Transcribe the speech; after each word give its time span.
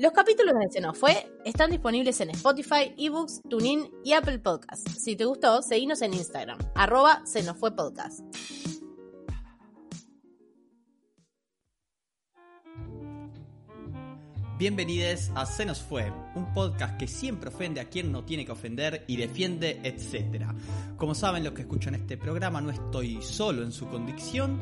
Los 0.00 0.12
capítulos 0.12 0.54
de 0.58 0.70
Se 0.70 0.80
nos 0.80 0.96
fue 0.96 1.30
están 1.44 1.70
disponibles 1.70 2.18
en 2.22 2.30
Spotify, 2.30 2.94
eBooks, 2.96 3.42
TuneIn 3.50 3.90
y 4.02 4.14
Apple 4.14 4.38
Podcasts. 4.38 4.90
Si 4.98 5.14
te 5.14 5.26
gustó, 5.26 5.60
seguinos 5.60 6.00
en 6.00 6.14
Instagram, 6.14 6.56
arroba 6.74 7.20
Se 7.26 7.42
nos 7.42 7.58
fue 7.58 7.76
podcast. 7.76 8.20
Bienvenidos 14.58 15.30
a 15.34 15.44
Se 15.44 15.66
nos 15.66 15.82
fue, 15.82 16.10
un 16.34 16.50
podcast 16.54 16.96
que 16.96 17.06
siempre 17.06 17.50
ofende 17.50 17.82
a 17.82 17.90
quien 17.90 18.10
no 18.10 18.24
tiene 18.24 18.46
que 18.46 18.52
ofender 18.52 19.04
y 19.06 19.18
defiende, 19.18 19.80
etc. 19.84 20.46
Como 20.96 21.14
saben 21.14 21.44
los 21.44 21.52
que 21.52 21.60
escuchan 21.60 21.94
este 21.94 22.16
programa, 22.16 22.62
no 22.62 22.70
estoy 22.70 23.20
solo 23.20 23.62
en 23.62 23.72
su 23.72 23.86
conducción, 23.88 24.60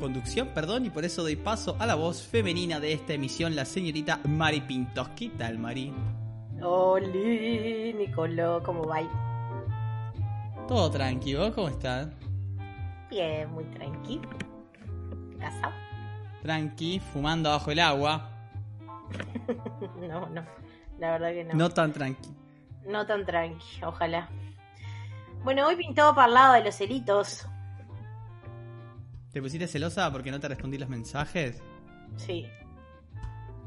conducción, 0.00 0.48
perdón, 0.48 0.86
y 0.86 0.90
por 0.90 1.04
eso 1.04 1.22
doy 1.22 1.36
paso 1.36 1.76
a 1.78 1.86
la 1.86 1.94
voz 1.94 2.22
femenina 2.22 2.80
de 2.80 2.94
esta 2.94 3.12
emisión, 3.12 3.54
la 3.54 3.64
señorita 3.64 4.18
Mari 4.24 4.62
Pintos. 4.62 5.10
¿Qué 5.10 5.28
tal, 5.28 5.58
Mari? 5.58 5.92
Hola, 6.62 7.06
Nicoló, 7.96 8.62
¿cómo 8.64 8.84
va? 8.86 9.02
Todo 10.66 10.90
tranquilo, 10.90 11.52
¿cómo 11.54 11.68
estás? 11.68 12.08
Bien, 13.10 13.50
muy 13.52 13.64
tranqui. 13.64 14.20
¿Casa? 15.38 15.70
Tranqui, 16.42 17.00
fumando 17.00 17.50
bajo 17.50 17.70
el 17.70 17.80
agua. 17.80 18.30
no, 20.00 20.28
no, 20.30 20.42
la 20.98 21.10
verdad 21.12 21.32
que 21.32 21.44
no. 21.44 21.54
No 21.54 21.70
tan 21.70 21.92
tranqui. 21.92 22.30
No 22.86 23.06
tan 23.06 23.26
tranqui, 23.26 23.84
ojalá. 23.84 24.28
Bueno, 25.44 25.66
hoy 25.66 25.76
pintó 25.76 26.14
para 26.14 26.28
el 26.28 26.34
lado 26.34 26.54
de 26.54 26.64
los 26.64 26.74
celitos. 26.74 27.46
¿Te 29.32 29.40
pusiste 29.40 29.66
celosa 29.66 30.10
porque 30.10 30.30
no 30.30 30.40
te 30.40 30.48
respondí 30.48 30.78
los 30.78 30.88
mensajes? 30.88 31.62
Sí, 32.16 32.46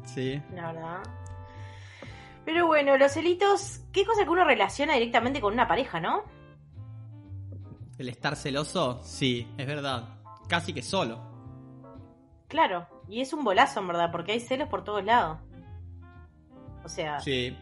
Sí. 0.06 0.42
la 0.54 0.74
verdad. 0.74 0.98
Pero 2.46 2.68
bueno, 2.68 2.98
los 2.98 3.12
celitos, 3.14 3.80
qué 3.94 4.06
cosa 4.06 4.24
que 4.26 4.30
uno 4.30 4.44
relaciona 4.44 4.96
directamente 4.96 5.40
con 5.40 5.54
una 5.54 5.68
pareja, 5.68 6.02
¿no? 6.02 6.24
¿El 7.98 8.10
estar 8.10 8.36
celoso? 8.36 9.00
Sí, 9.04 9.48
es 9.58 9.66
verdad. 9.66 10.10
Casi 10.50 10.74
que 10.74 10.82
solo. 10.82 11.22
Claro, 12.50 12.86
y 13.08 13.22
es 13.22 13.32
un 13.32 13.46
bolazo 13.46 13.80
en 13.80 13.88
verdad, 13.88 14.12
porque 14.12 14.34
hay 14.34 14.40
celos 14.42 14.68
por 14.68 14.84
todos 14.84 15.04
lados. 15.06 15.40
O 16.84 16.90
sea, 16.90 17.22
Sí. 17.22 17.58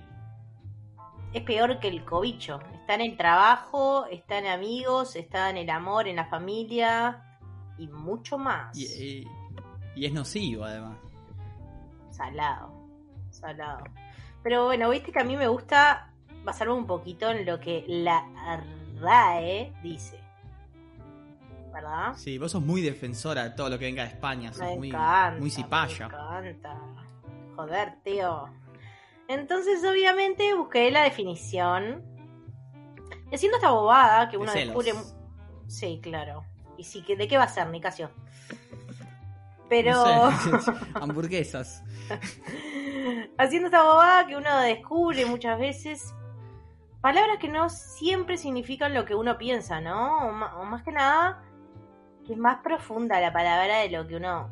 es 1.33 1.43
peor 1.43 1.79
que 1.79 1.87
el 1.89 2.03
cobicho. 2.03 2.59
Está 2.73 2.95
en 2.95 3.01
el 3.01 3.15
trabajo, 3.17 4.07
está 4.07 4.39
en 4.39 4.47
amigos, 4.47 5.15
está 5.15 5.51
en 5.51 5.57
el 5.57 5.69
amor, 5.69 6.07
en 6.07 6.15
la 6.15 6.25
familia 6.25 7.23
y 7.77 7.87
mucho 7.87 8.37
más. 8.37 8.77
Y, 8.77 8.85
y- 8.85 9.27
y 9.95 10.05
es 10.05 10.13
nocivo, 10.13 10.63
además. 10.65 10.97
Salado, 12.09 12.71
salado. 13.29 13.83
Pero 14.43 14.65
bueno, 14.65 14.89
viste 14.89 15.11
que 15.11 15.19
a 15.19 15.23
mí 15.23 15.35
me 15.37 15.47
gusta 15.47 16.11
basarme 16.43 16.73
un 16.73 16.87
poquito 16.87 17.29
en 17.29 17.45
lo 17.45 17.59
que 17.59 17.83
la 17.87 18.25
RAE 18.99 19.73
dice. 19.83 20.19
¿Verdad? 21.73 22.13
Sí, 22.15 22.37
vos 22.37 22.51
sos 22.51 22.61
muy 22.61 22.81
defensora 22.81 23.43
de 23.43 23.49
todo 23.51 23.69
lo 23.69 23.79
que 23.79 23.85
venga 23.85 24.03
de 24.03 24.09
España. 24.09 24.51
Sos 24.51 24.61
Me 24.63 24.75
muy, 24.77 24.89
encanta. 24.89 25.39
muy 25.39 25.49
cipaya. 25.49 26.07
Me 26.09 26.49
encanta. 26.49 26.79
Joder, 27.55 27.95
tío. 28.03 28.49
Entonces, 29.27 29.81
obviamente, 29.89 30.53
busqué 30.53 30.91
la 30.91 31.03
definición. 31.03 32.03
Y 33.31 33.35
haciendo 33.35 33.57
esta 33.57 33.71
bobada 33.71 34.27
que 34.29 34.35
De 34.37 34.43
uno 34.43 34.51
celos. 34.51 34.83
descubre. 34.85 35.05
Sí, 35.67 35.99
claro. 36.03 36.43
¿Y 36.81 36.83
sí, 36.83 37.03
que 37.03 37.15
¿de 37.15 37.27
qué 37.27 37.37
va 37.37 37.43
a 37.43 37.47
ser, 37.47 37.67
Nicasio? 37.67 38.09
Pero. 39.69 39.91
No 40.03 40.31
sé, 40.59 40.71
hamburguesas. 40.95 41.83
haciendo 43.37 43.67
esta 43.67 43.83
bobada 43.83 44.25
que 44.25 44.35
uno 44.35 44.59
descubre 44.61 45.27
muchas 45.27 45.59
veces 45.59 46.15
palabras 47.01 47.37
que 47.39 47.49
no 47.49 47.69
siempre 47.69 48.35
significan 48.35 48.95
lo 48.95 49.05
que 49.05 49.13
uno 49.13 49.37
piensa, 49.37 49.79
¿no? 49.79 50.27
O, 50.27 50.63
más 50.65 50.81
que 50.81 50.91
nada, 50.91 51.43
que 52.25 52.33
es 52.33 52.39
más 52.39 52.61
profunda 52.63 53.19
la 53.21 53.31
palabra 53.31 53.77
de 53.81 53.91
lo 53.91 54.07
que 54.07 54.15
uno 54.15 54.49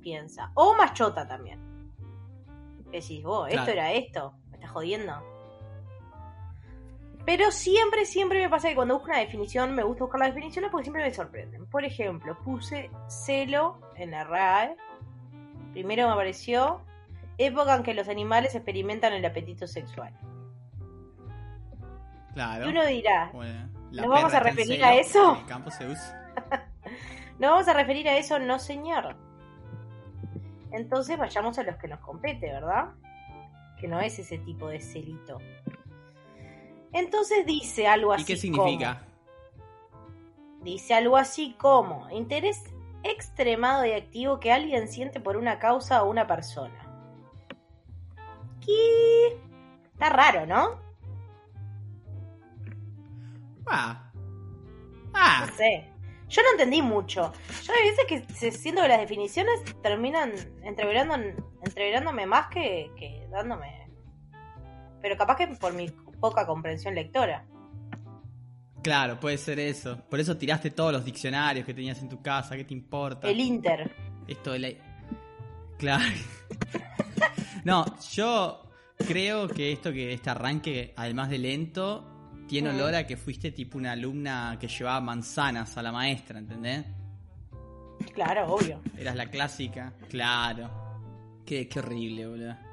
piensa. 0.00 0.50
O 0.54 0.74
más 0.76 0.94
chota 0.94 1.28
también. 1.28 1.60
Decís, 2.90 3.22
vos, 3.22 3.48
esto 3.48 3.64
Claro. 3.64 3.72
era 3.72 3.92
esto, 3.92 4.32
me 4.48 4.56
estás 4.56 4.70
jodiendo. 4.70 5.12
Pero 7.24 7.50
siempre, 7.50 8.06
siempre 8.06 8.40
me 8.40 8.48
pasa 8.48 8.68
que 8.68 8.74
cuando 8.74 8.94
busco 8.94 9.10
una 9.10 9.18
definición, 9.18 9.74
me 9.74 9.82
gusta 9.82 10.04
buscar 10.04 10.20
las 10.20 10.34
definiciones 10.34 10.70
porque 10.70 10.84
siempre 10.84 11.04
me 11.04 11.12
sorprenden. 11.12 11.66
Por 11.66 11.84
ejemplo, 11.84 12.38
puse 12.42 12.90
celo 13.08 13.80
en 13.96 14.12
la 14.12 14.24
RAE. 14.24 14.76
Primero 15.72 16.06
me 16.06 16.12
apareció 16.14 16.80
época 17.36 17.76
en 17.76 17.82
que 17.82 17.94
los 17.94 18.08
animales 18.08 18.54
experimentan 18.54 19.12
el 19.12 19.24
apetito 19.24 19.66
sexual. 19.66 20.12
Claro. 22.34 22.66
Y 22.66 22.70
uno 22.70 22.86
dirá, 22.86 23.30
Bueno, 23.32 23.68
¿Nos 23.90 24.06
vamos 24.06 24.34
a 24.34 24.40
referir 24.40 24.84
a 24.84 24.94
eso? 24.94 25.34
en 25.34 25.40
el 25.40 25.46
campo 25.46 25.70
se 25.70 25.86
usa. 25.86 26.32
¿no 27.38 27.50
vamos 27.50 27.68
a 27.68 27.72
referir 27.72 28.08
a 28.08 28.16
eso? 28.16 28.38
No, 28.38 28.58
señor. 28.58 29.16
Entonces 30.70 31.18
vayamos 31.18 31.58
a 31.58 31.62
los 31.62 31.76
que 31.76 31.88
nos 31.88 32.00
compete, 32.00 32.52
¿verdad? 32.52 32.90
Que 33.80 33.88
no 33.88 34.00
es 34.00 34.18
ese 34.18 34.38
tipo 34.38 34.68
de 34.68 34.80
celito. 34.80 35.38
Entonces 36.92 37.44
dice 37.46 37.86
algo 37.86 38.12
así. 38.12 38.22
¿Y 38.22 38.26
qué 38.26 38.36
significa? 38.36 38.98
como- 38.98 39.08
dice 40.64 40.94
algo 40.94 41.16
así 41.16 41.54
como 41.58 42.10
interés 42.10 42.62
extremado 43.04 43.86
y 43.86 43.92
activo 43.92 44.40
que 44.40 44.52
alguien 44.52 44.88
siente 44.88 45.20
por 45.20 45.36
una 45.36 45.58
causa 45.58 46.02
o 46.02 46.10
una 46.10 46.26
persona. 46.26 46.84
¿Qué? 48.64 49.38
Está 49.92 50.10
raro, 50.10 50.46
¿no? 50.46 50.80
Ah. 53.66 54.10
Ah. 55.14 55.46
No 55.48 55.56
sé. 55.56 55.84
Yo 56.28 56.42
no 56.42 56.50
entendí 56.52 56.82
mucho. 56.82 57.32
Yo 57.62 57.72
hay 57.72 57.90
veces 57.90 58.04
que 58.06 58.34
se 58.34 58.50
siento 58.50 58.82
que 58.82 58.88
las 58.88 59.00
definiciones 59.00 59.60
terminan 59.82 60.32
entreverándome 60.62 62.26
más 62.26 62.48
que, 62.48 62.90
que 62.96 63.26
dándome. 63.30 63.90
Pero 65.00 65.16
capaz 65.16 65.36
que 65.36 65.46
por 65.48 65.72
mi 65.72 65.88
poca 66.20 66.46
comprensión 66.46 66.94
lectora. 66.94 67.44
Claro, 68.82 69.18
puede 69.18 69.38
ser 69.38 69.58
eso. 69.58 69.98
Por 70.08 70.20
eso 70.20 70.36
tiraste 70.36 70.70
todos 70.70 70.92
los 70.92 71.04
diccionarios 71.04 71.66
que 71.66 71.74
tenías 71.74 72.00
en 72.00 72.08
tu 72.08 72.22
casa. 72.22 72.56
¿Qué 72.56 72.64
te 72.64 72.74
importa? 72.74 73.28
El 73.28 73.40
Inter. 73.40 73.90
Esto 74.26 74.52
de 74.52 74.58
la... 74.58 74.68
Claro. 75.78 76.04
No, 77.64 77.84
yo 78.12 78.62
creo 78.96 79.48
que 79.48 79.72
esto 79.72 79.92
que 79.92 80.14
este 80.14 80.30
arranque, 80.30 80.94
además 80.96 81.28
de 81.28 81.38
lento, 81.38 82.18
tiene 82.46 82.70
olor 82.70 82.94
a 82.94 83.06
que 83.06 83.16
fuiste 83.16 83.50
tipo 83.50 83.76
una 83.76 83.92
alumna 83.92 84.56
que 84.58 84.68
llevaba 84.68 85.00
manzanas 85.00 85.76
a 85.76 85.82
la 85.82 85.92
maestra, 85.92 86.38
¿entendés? 86.38 86.86
Claro, 88.14 88.54
obvio. 88.54 88.80
Eras 88.96 89.16
la 89.16 89.26
clásica. 89.26 89.92
Claro. 90.08 90.70
Qué, 91.44 91.68
qué 91.68 91.78
horrible, 91.80 92.26
boludo. 92.26 92.67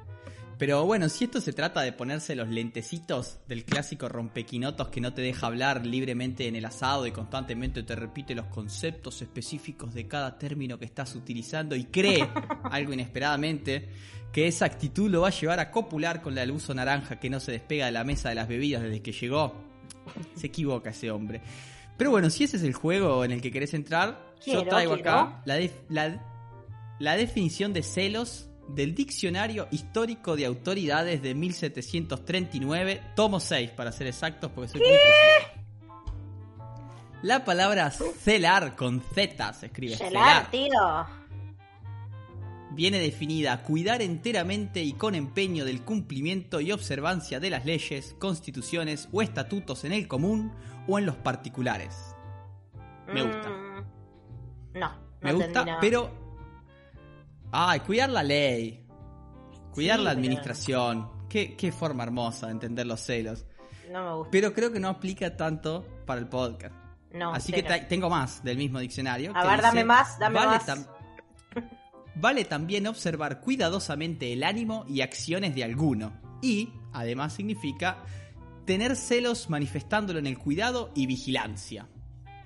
Pero 0.58 0.86
bueno, 0.86 1.10
si 1.10 1.24
esto 1.24 1.40
se 1.42 1.52
trata 1.52 1.82
de 1.82 1.92
ponerse 1.92 2.34
los 2.34 2.48
lentecitos 2.48 3.38
del 3.46 3.64
clásico 3.64 4.08
rompequinotos 4.08 4.88
que 4.88 5.02
no 5.02 5.12
te 5.12 5.20
deja 5.20 5.46
hablar 5.48 5.84
libremente 5.84 6.48
en 6.48 6.56
el 6.56 6.64
asado 6.64 7.06
y 7.06 7.12
constantemente 7.12 7.82
te 7.82 7.94
repite 7.94 8.34
los 8.34 8.46
conceptos 8.46 9.20
específicos 9.20 9.92
de 9.92 10.08
cada 10.08 10.38
término 10.38 10.78
que 10.78 10.86
estás 10.86 11.14
utilizando 11.14 11.76
y 11.76 11.84
cree, 11.84 12.26
algo 12.70 12.94
inesperadamente, 12.94 13.88
que 14.32 14.46
esa 14.46 14.64
actitud 14.64 15.10
lo 15.10 15.22
va 15.22 15.28
a 15.28 15.30
llevar 15.30 15.60
a 15.60 15.70
copular 15.70 16.22
con 16.22 16.34
la 16.34 16.46
luz 16.46 16.70
naranja 16.74 17.20
que 17.20 17.28
no 17.28 17.38
se 17.38 17.52
despega 17.52 17.86
de 17.86 17.92
la 17.92 18.04
mesa 18.04 18.30
de 18.30 18.36
las 18.36 18.48
bebidas 18.48 18.82
desde 18.82 19.02
que 19.02 19.12
llegó, 19.12 19.54
se 20.34 20.46
equivoca 20.46 20.90
ese 20.90 21.10
hombre. 21.10 21.42
Pero 21.98 22.10
bueno, 22.10 22.30
si 22.30 22.44
ese 22.44 22.56
es 22.56 22.62
el 22.62 22.72
juego 22.72 23.24
en 23.26 23.32
el 23.32 23.42
que 23.42 23.50
querés 23.50 23.74
entrar, 23.74 24.34
Quiero, 24.42 24.62
yo 24.62 24.68
traigo 24.68 24.94
quiero. 24.94 25.10
acá 25.10 25.42
la, 25.44 25.58
la, 25.88 26.22
la 26.98 27.16
definición 27.16 27.72
de 27.74 27.82
celos 27.82 28.48
del 28.68 28.94
Diccionario 28.94 29.68
Histórico 29.70 30.36
de 30.36 30.46
Autoridades 30.46 31.22
de 31.22 31.34
1739, 31.34 33.00
tomo 33.14 33.40
6 33.40 33.70
para 33.70 33.92
ser 33.92 34.08
exactos, 34.08 34.50
porque 34.54 34.70
soy 34.72 34.80
muy. 34.80 34.90
La 37.22 37.44
palabra 37.44 37.90
celar 37.90 38.76
con 38.76 39.00
Z 39.00 39.52
se 39.54 39.66
escribe 39.66 39.96
celar. 39.96 40.50
tío. 40.50 40.70
Viene 42.72 42.98
definida 42.98 43.62
cuidar 43.62 44.02
enteramente 44.02 44.82
y 44.82 44.92
con 44.92 45.14
empeño 45.14 45.64
del 45.64 45.82
cumplimiento 45.82 46.60
y 46.60 46.72
observancia 46.72 47.40
de 47.40 47.48
las 47.50 47.64
leyes, 47.64 48.14
constituciones 48.18 49.08
o 49.12 49.22
estatutos 49.22 49.84
en 49.84 49.92
el 49.92 50.06
común 50.06 50.52
o 50.86 50.98
en 50.98 51.06
los 51.06 51.16
particulares. 51.16 52.14
Me 53.06 53.22
gusta. 53.22 53.48
Mm, 53.48 54.78
no, 54.78 54.90
no 54.90 54.98
Me 55.22 55.32
gusta, 55.32 55.64
nada. 55.64 55.78
pero. 55.80 56.25
Ay, 57.58 57.80
cuidar 57.80 58.10
la 58.10 58.22
ley. 58.22 58.84
Cuidar 59.72 59.98
Sí, 59.98 60.04
la 60.04 60.10
pero- 60.10 60.20
administración. 60.20 61.10
Qué, 61.28 61.56
qué 61.56 61.72
forma 61.72 62.02
hermosa 62.04 62.46
de 62.46 62.52
entender 62.52 62.86
los 62.86 63.00
celos. 63.00 63.46
No 63.90 64.04
me 64.04 64.14
gusta. 64.16 64.30
Pero 64.30 64.52
creo 64.52 64.72
que 64.72 64.78
no 64.80 64.88
aplica 64.88 65.36
tanto 65.36 65.86
para 66.06 66.20
el 66.20 66.28
podcast. 66.28 66.74
No, 67.12 67.32
Así 67.32 67.52
que 67.52 67.64
cero. 67.66 67.86
tengo 67.88 68.10
más 68.10 68.44
del 68.44 68.58
mismo 68.58 68.78
diccionario. 68.78 69.30
A 69.34 69.40
que 69.42 69.48
ver, 69.48 69.56
dice, 69.56 69.68
dame 69.68 69.84
más, 69.84 70.18
dame 70.18 70.34
vale 70.34 70.50
más. 70.50 70.66
tam- 70.68 70.86
vale 72.14 72.44
también 72.44 72.86
observar 72.86 73.40
cuidadosamente 73.40 74.32
el 74.32 74.44
ánimo 74.44 74.84
y 74.88 75.00
acciones 75.00 75.54
de 75.54 75.64
alguno. 75.64 76.12
Y, 76.42 76.68
además, 76.92 77.32
significa 77.32 78.04
tener 78.66 78.96
celos 78.96 79.48
manifestándolo 79.48 80.18
en 80.18 80.26
el 80.26 80.38
cuidado 80.38 80.90
y 80.94 81.06
vigilancia. 81.06 81.88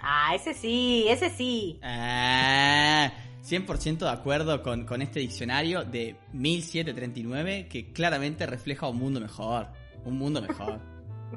Ah, 0.01 0.35
ese 0.35 0.55
sí, 0.55 1.07
ese 1.09 1.31
sí. 1.31 1.81
Ah, 1.83 3.11
100% 3.43 3.99
de 3.99 4.11
acuerdo 4.11 4.63
con, 4.63 4.85
con 4.85 5.03
este 5.03 5.21
diccionario 5.21 5.85
de 5.85 6.17
1739 6.33 7.69
que 7.69 7.93
claramente 7.93 8.47
refleja 8.47 8.89
un 8.89 8.99
mundo 8.99 9.21
mejor. 9.21 9.69
Un 10.05 10.19
mundo 10.19 10.43
mejor. 10.43 10.81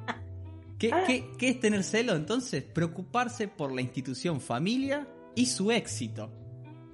¿Qué, 0.80 0.92
qué, 1.08 1.32
qué 1.38 1.50
es 1.50 1.60
tener 1.60 1.84
celo 1.84 2.14
entonces? 2.16 2.64
Preocuparse 2.64 3.48
por 3.48 3.72
la 3.72 3.82
institución 3.82 4.42
familia 4.42 5.08
y 5.36 5.46
su 5.46 5.72
éxito. 5.72 6.32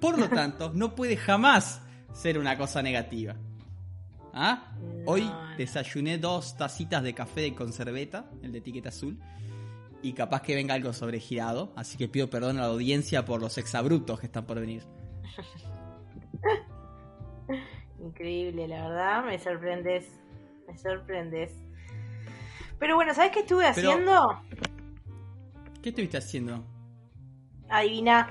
Por 0.00 0.18
lo 0.18 0.28
tanto, 0.30 0.72
no 0.74 0.94
puede 0.94 1.16
jamás 1.16 1.82
ser 2.12 2.38
una 2.38 2.56
cosa 2.56 2.82
negativa. 2.82 3.36
¿Ah? 4.32 4.72
No, 4.80 5.02
Hoy 5.06 5.28
desayuné 5.58 6.18
dos 6.18 6.56
tacitas 6.56 7.02
de 7.02 7.14
café 7.14 7.40
de 7.40 7.54
conserveta, 7.54 8.30
el 8.42 8.52
de 8.52 8.58
etiqueta 8.58 8.90
azul, 8.90 9.18
y 10.02 10.12
capaz 10.12 10.42
que 10.42 10.54
venga 10.54 10.74
algo 10.74 10.92
sobregirado, 10.92 11.72
así 11.76 11.98
que 11.98 12.08
pido 12.08 12.30
perdón 12.30 12.58
a 12.58 12.62
la 12.62 12.68
audiencia 12.68 13.24
por 13.24 13.40
los 13.40 13.58
exabrutos 13.58 14.20
que 14.20 14.26
están 14.26 14.46
por 14.46 14.60
venir. 14.60 14.82
Increíble, 18.00 18.66
la 18.68 18.88
verdad, 18.88 19.24
me 19.24 19.38
sorprendes. 19.38 20.06
Me 20.66 20.76
sorprendes. 20.78 21.52
Pero 22.78 22.94
bueno, 22.96 23.12
¿sabes 23.14 23.32
qué 23.32 23.40
estuve 23.40 23.64
Pero- 23.74 23.90
haciendo? 23.90 24.40
¿Qué 25.82 25.88
estuviste 25.90 26.16
haciendo? 26.18 26.64
Adivina. 27.68 28.30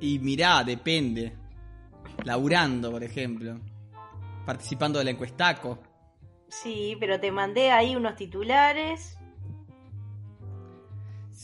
Y 0.00 0.18
mirá, 0.18 0.62
depende. 0.64 1.32
Laburando, 2.24 2.90
por 2.90 3.02
ejemplo. 3.02 3.58
Participando 4.44 4.98
del 4.98 5.08
encuestaco. 5.08 5.78
Sí, 6.48 6.96
pero 7.00 7.18
te 7.18 7.30
mandé 7.32 7.70
ahí 7.70 7.96
unos 7.96 8.14
titulares. 8.16 9.18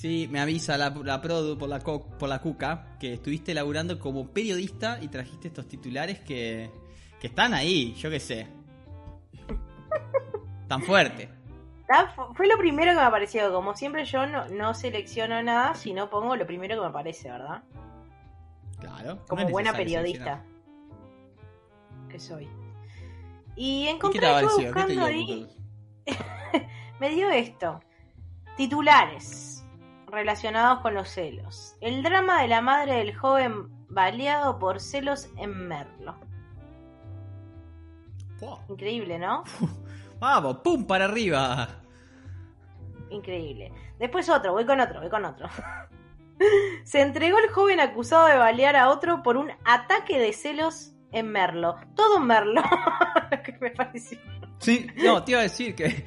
Sí, 0.02 0.26
me 0.32 0.40
avisa 0.40 0.76
la, 0.76 0.90
la 0.90 1.20
produ 1.22 1.56
por 1.56 1.68
la, 1.68 1.78
co- 1.78 2.02
por 2.18 2.28
la 2.28 2.40
cuca 2.40 2.96
que 2.98 3.12
estuviste 3.12 3.54
laburando 3.54 4.00
como 4.00 4.26
periodista 4.26 4.98
y 5.00 5.06
trajiste 5.06 5.46
estos 5.46 5.68
titulares 5.68 6.18
que, 6.18 6.72
que 7.20 7.28
están 7.28 7.54
ahí, 7.54 7.94
yo 7.94 8.10
qué 8.10 8.18
sé. 8.18 8.48
Tan 10.66 10.82
fuerte. 10.82 11.28
Fu- 12.16 12.34
Fue 12.34 12.48
lo 12.48 12.58
primero 12.58 12.90
que 12.90 12.96
me 12.96 13.02
apareció. 13.04 13.52
Como 13.52 13.76
siempre 13.76 14.04
yo 14.04 14.26
no, 14.26 14.48
no 14.48 14.74
selecciono 14.74 15.40
nada, 15.40 15.76
sino 15.76 16.10
pongo 16.10 16.34
lo 16.34 16.48
primero 16.48 16.74
que 16.74 16.80
me 16.80 16.86
aparece, 16.88 17.30
¿verdad? 17.30 17.62
Claro. 18.80 19.24
Como 19.28 19.48
buena 19.50 19.72
periodista. 19.72 20.42
Que 22.08 22.18
soy. 22.18 22.48
Y 23.54 23.82
¿Y 23.82 23.84
qué 23.84 23.90
encontré, 23.90 24.20
te? 24.20 24.26
¿Qué 24.48 24.56
te 24.56 24.64
buscando 24.66 24.94
dio 24.94 25.04
ahí, 25.04 25.48
me 26.98 27.10
dio 27.10 27.30
esto. 27.30 27.78
Titulares 28.56 29.51
relacionados 30.12 30.80
con 30.80 30.94
los 30.94 31.08
celos. 31.08 31.74
El 31.80 32.02
drama 32.02 32.42
de 32.42 32.48
la 32.48 32.60
madre 32.60 32.96
del 32.96 33.16
joven 33.16 33.68
baleado 33.88 34.58
por 34.58 34.78
celos 34.78 35.28
en 35.38 35.68
Merlo. 35.68 36.14
Wow. 38.40 38.58
Increíble, 38.68 39.18
¿no? 39.18 39.42
Vamos, 40.20 40.58
pum, 40.58 40.86
para 40.86 41.06
arriba. 41.06 41.68
Increíble. 43.10 43.72
Después 43.98 44.28
otro, 44.28 44.52
voy 44.52 44.66
con 44.66 44.80
otro, 44.80 45.00
voy 45.00 45.10
con 45.10 45.24
otro. 45.24 45.48
Se 46.84 47.00
entregó 47.00 47.38
el 47.38 47.50
joven 47.50 47.80
acusado 47.80 48.26
de 48.26 48.36
balear 48.36 48.76
a 48.76 48.90
otro 48.90 49.22
por 49.22 49.36
un 49.36 49.50
ataque 49.64 50.18
de 50.18 50.32
celos 50.32 50.91
en 51.12 51.28
Merlo. 51.30 51.76
Todo 51.94 52.18
en 52.18 52.26
Merlo. 52.26 52.62
Lo 53.30 53.42
que 53.42 53.56
me 53.60 53.70
pareció. 53.70 54.18
Sí, 54.58 54.86
no, 54.96 55.22
te 55.24 55.32
iba 55.32 55.40
a 55.40 55.44
decir 55.44 55.74
que 55.74 56.04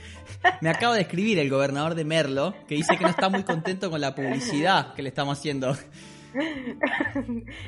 me 0.62 0.69
acaba 0.69 0.96
de 0.96 1.02
escribir 1.02 1.40
el 1.40 1.50
gobernador 1.50 1.94
de 1.96 2.06
Merlo 2.06 2.54
que 2.68 2.75
dice 2.75 2.98
que 2.98 3.04
no 3.04 3.10
está 3.10 3.28
muy 3.30 3.44
contento 3.44 3.90
con 3.92 4.00
la 4.00 4.16
publicidad 4.16 4.94
que 4.94 5.02
le 5.04 5.10
estamos 5.10 5.38
haciendo. 5.38 5.75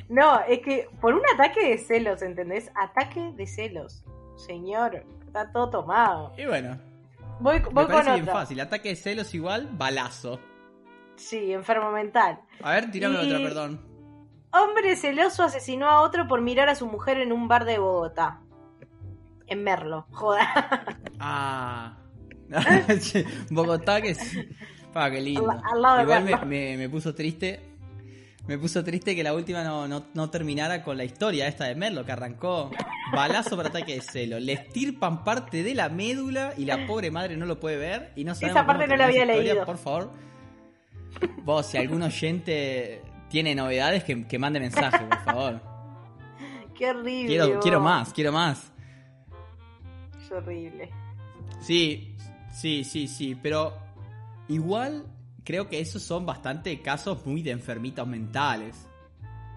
No, 0.09 0.41
es 0.41 0.59
que 0.59 0.87
por 0.99 1.13
un 1.13 1.21
ataque 1.33 1.69
de 1.69 1.77
celos, 1.77 2.21
¿entendés? 2.21 2.69
Ataque 2.75 3.31
de 3.35 3.47
celos. 3.47 4.03
Señor, 4.35 5.05
está 5.25 5.51
todo 5.53 5.69
tomado. 5.69 6.33
Y 6.37 6.45
bueno, 6.45 6.77
Voy, 7.39 7.59
me 7.59 7.61
con 7.63 7.87
parece 7.87 8.13
bien 8.13 8.25
fácil. 8.25 8.59
Ataque 8.59 8.89
de 8.89 8.95
celos 8.97 9.33
igual, 9.33 9.69
balazo. 9.71 10.39
Sí, 11.15 11.53
enfermo 11.53 11.91
mental. 11.91 12.39
A 12.61 12.71
ver, 12.73 12.91
tirame 12.91 13.23
Y- 13.23 13.25
otra, 13.27 13.37
perdón. 13.39 13.81
Hombre 14.51 14.95
celoso 14.95 15.43
asesinó 15.43 15.87
a 15.87 16.01
otro 16.01 16.27
por 16.27 16.41
mirar 16.41 16.69
a 16.69 16.75
su 16.75 16.85
mujer 16.87 17.17
en 17.19 17.31
un 17.31 17.47
bar 17.47 17.65
de 17.65 17.77
Bogotá. 17.79 18.39
En 19.47 19.63
Merlo, 19.63 20.05
joda. 20.11 20.97
Ah. 21.19 21.97
Bogotá, 23.49 24.01
que 24.01 24.11
es. 24.11 24.37
Pa, 24.93 25.09
qué 25.11 25.19
lindo. 25.21 25.49
Al- 25.51 25.81
lado 25.81 25.97
de 25.97 26.03
Igual 26.03 26.23
me, 26.23 26.35
me- 26.45 26.77
me 26.77 26.89
puso 26.89 27.13
triste. 27.15 27.61
Me 28.47 28.57
puso 28.57 28.81
triste 28.83 29.13
que 29.13 29.23
la 29.23 29.33
última 29.33 29.61
no, 29.63 29.89
no, 29.89 30.05
no 30.13 30.29
terminara 30.29 30.81
con 30.81 30.95
la 30.95 31.03
historia 31.03 31.47
esta 31.47 31.65
de 31.65 31.75
Merlo, 31.75 32.05
que 32.05 32.13
arrancó 32.13 32.71
balazo 33.11 33.57
por 33.57 33.65
ataque 33.67 33.95
de 33.95 34.01
celo. 34.01 34.39
Le 34.39 34.53
estirpan 34.53 35.25
parte 35.25 35.63
de 35.63 35.75
la 35.75 35.89
médula 35.89 36.53
y 36.57 36.63
la 36.63 36.87
pobre 36.87 37.11
madre 37.11 37.35
no 37.35 37.45
lo 37.45 37.59
puede 37.59 37.75
ver. 37.77 38.13
Y 38.15 38.23
no 38.23 38.31
Esa 38.31 38.65
parte 38.65 38.87
no 38.87 38.95
la 38.95 39.05
había 39.05 39.23
historia, 39.23 39.43
leído. 39.53 39.65
Por 39.65 39.77
favor. 39.77 40.11
Vos, 41.43 41.65
si 41.65 41.77
algún 41.77 42.03
oyente 42.03 43.01
tiene 43.29 43.53
novedades, 43.55 44.03
que, 44.03 44.27
que 44.27 44.39
mande 44.39 44.59
mensaje, 44.59 45.05
por 45.05 45.19
favor. 45.23 45.61
Qué 46.77 46.89
horrible. 46.89 47.27
Quiero, 47.27 47.47
vos. 47.55 47.57
quiero 47.61 47.81
más, 47.81 48.13
quiero 48.13 48.31
más. 48.31 48.71
Es 50.21 50.31
horrible. 50.31 50.89
Sí, 51.59 52.15
sí, 52.53 52.83
sí, 52.83 53.07
sí, 53.07 53.35
pero 53.35 53.73
igual 54.47 55.05
creo 55.43 55.69
que 55.69 55.79
esos 55.79 56.03
son 56.03 56.25
bastante 56.25 56.81
casos 56.81 57.25
muy 57.25 57.41
de 57.41 57.51
enfermitos 57.51 58.07
mentales. 58.07 58.87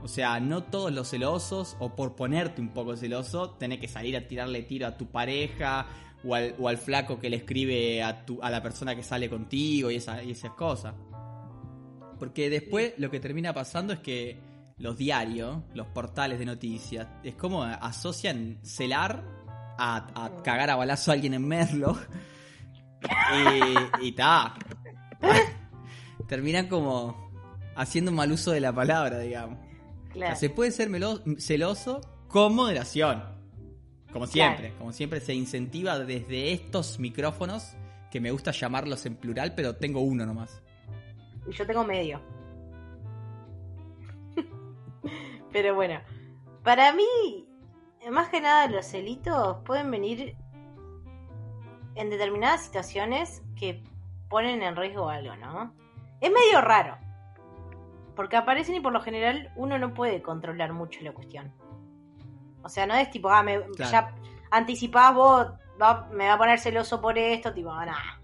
O 0.03 0.09
sea, 0.09 0.41
no 0.41 0.63
todos 0.63 0.91
los 0.93 1.11
celosos, 1.11 1.77
o 1.79 1.95
por 1.95 2.17
ponerte 2.17 2.63
un 2.63 2.71
poco 2.71 2.97
celoso, 2.97 3.51
tenés 3.51 3.81
que 3.81 3.89
salir 3.89 4.17
a 4.17 4.27
tirarle 4.27 4.63
tiro 4.63 4.87
a 4.87 4.97
tu 4.97 5.07
pareja 5.11 5.87
o 6.25 6.35
al, 6.35 6.55
o 6.59 6.69
al 6.69 6.79
flaco 6.79 7.19
que 7.19 7.29
le 7.29 7.37
escribe 7.37 8.03
a, 8.03 8.25
tu, 8.25 8.39
a 8.43 8.49
la 8.51 8.63
persona 8.63 8.97
que 8.97 9.03
sale 9.03 9.29
contigo 9.29 9.91
y, 9.91 9.97
esa- 9.97 10.23
y 10.23 10.31
esas 10.31 10.53
cosas. 10.53 10.95
Porque 12.21 12.49
después 12.51 12.93
lo 12.99 13.11
que 13.11 13.19
termina 13.19 13.53
pasando 13.53 13.93
es 13.95 13.99
que 13.99 14.39
los 14.79 14.97
diarios, 14.97 15.59
los 15.75 15.89
portales 15.89 16.39
de 16.39 16.45
noticias, 16.47 17.09
es 17.25 17.35
como 17.35 17.65
asocian 17.65 18.59
celar 18.63 19.25
a, 19.79 20.25
a 20.27 20.43
cagar 20.43 20.71
a 20.71 20.77
balazo 20.77 21.11
a 21.11 21.15
alguien 21.15 21.35
en 21.35 21.49
Merlo. 21.49 21.99
y, 24.01 24.07
y 24.07 24.13
ta. 24.13 24.55
Terminan 26.29 26.69
como 26.69 27.31
haciendo 27.75 28.13
mal 28.13 28.31
uso 28.33 28.53
de 28.53 28.61
la 28.61 28.73
palabra, 28.73 29.19
digamos. 29.19 29.59
O 29.59 30.13
Claro. 30.13 30.33
sea, 30.33 30.37
se 30.37 30.51
puede 30.51 30.73
ser 30.73 30.89
melo- 30.91 31.23
celoso 31.41 32.01
con 32.29 32.55
moderación. 32.55 33.23
Como 34.13 34.27
siempre, 34.27 34.67
Claro. 34.69 34.79
como 34.79 34.93
siempre 34.93 35.21
se 35.21 35.35
incentiva 35.35 35.99
desde 36.01 36.53
estos 36.53 36.99
micrófonos, 36.99 37.75
que 38.11 38.21
me 38.21 38.33
gusta 38.33 38.51
llamarlos 38.51 39.07
en 39.07 39.15
plural, 39.15 39.55
pero 39.55 39.77
tengo 39.77 40.01
uno 40.01 40.27
nomás. 40.27 40.63
Y 41.47 41.53
yo 41.53 41.67
tengo 41.67 41.85
medio. 41.85 42.21
Pero 45.53 45.75
bueno, 45.75 46.01
para 46.63 46.93
mí, 46.93 47.47
más 48.11 48.29
que 48.29 48.41
nada 48.41 48.67
los 48.69 48.87
celitos 48.87 49.59
pueden 49.65 49.91
venir 49.91 50.37
en 51.97 52.11
determinadas 52.11 52.63
situaciones 52.65 53.43
que 53.57 53.83
ponen 54.29 54.63
en 54.63 54.77
riesgo 54.77 55.09
algo, 55.09 55.35
¿no? 55.37 55.75
Es 56.21 56.31
medio 56.31 56.61
raro. 56.61 56.97
Porque 58.15 58.37
aparecen 58.37 58.77
y 58.77 58.81
por 58.81 58.93
lo 58.93 59.01
general 59.01 59.53
uno 59.57 59.79
no 59.79 59.93
puede 59.93 60.23
controlar 60.23 60.73
mucho 60.73 61.01
la 61.03 61.13
cuestión. 61.13 61.53
O 62.63 62.69
sea, 62.69 62.87
no 62.87 62.95
es 62.95 63.11
tipo, 63.11 63.29
ah, 63.31 63.43
me, 63.43 63.61
Claro. 63.73 63.91
ya 63.91 64.15
anticipás 64.51 65.15
vos, 65.15 65.49
va- 65.81 66.09
me 66.13 66.27
va 66.29 66.35
a 66.35 66.39
poner 66.39 66.59
celoso 66.61 67.01
por 67.01 67.19
esto, 67.19 67.53
tipo, 67.53 67.71
ah, 67.73 67.87
nada. 67.87 68.21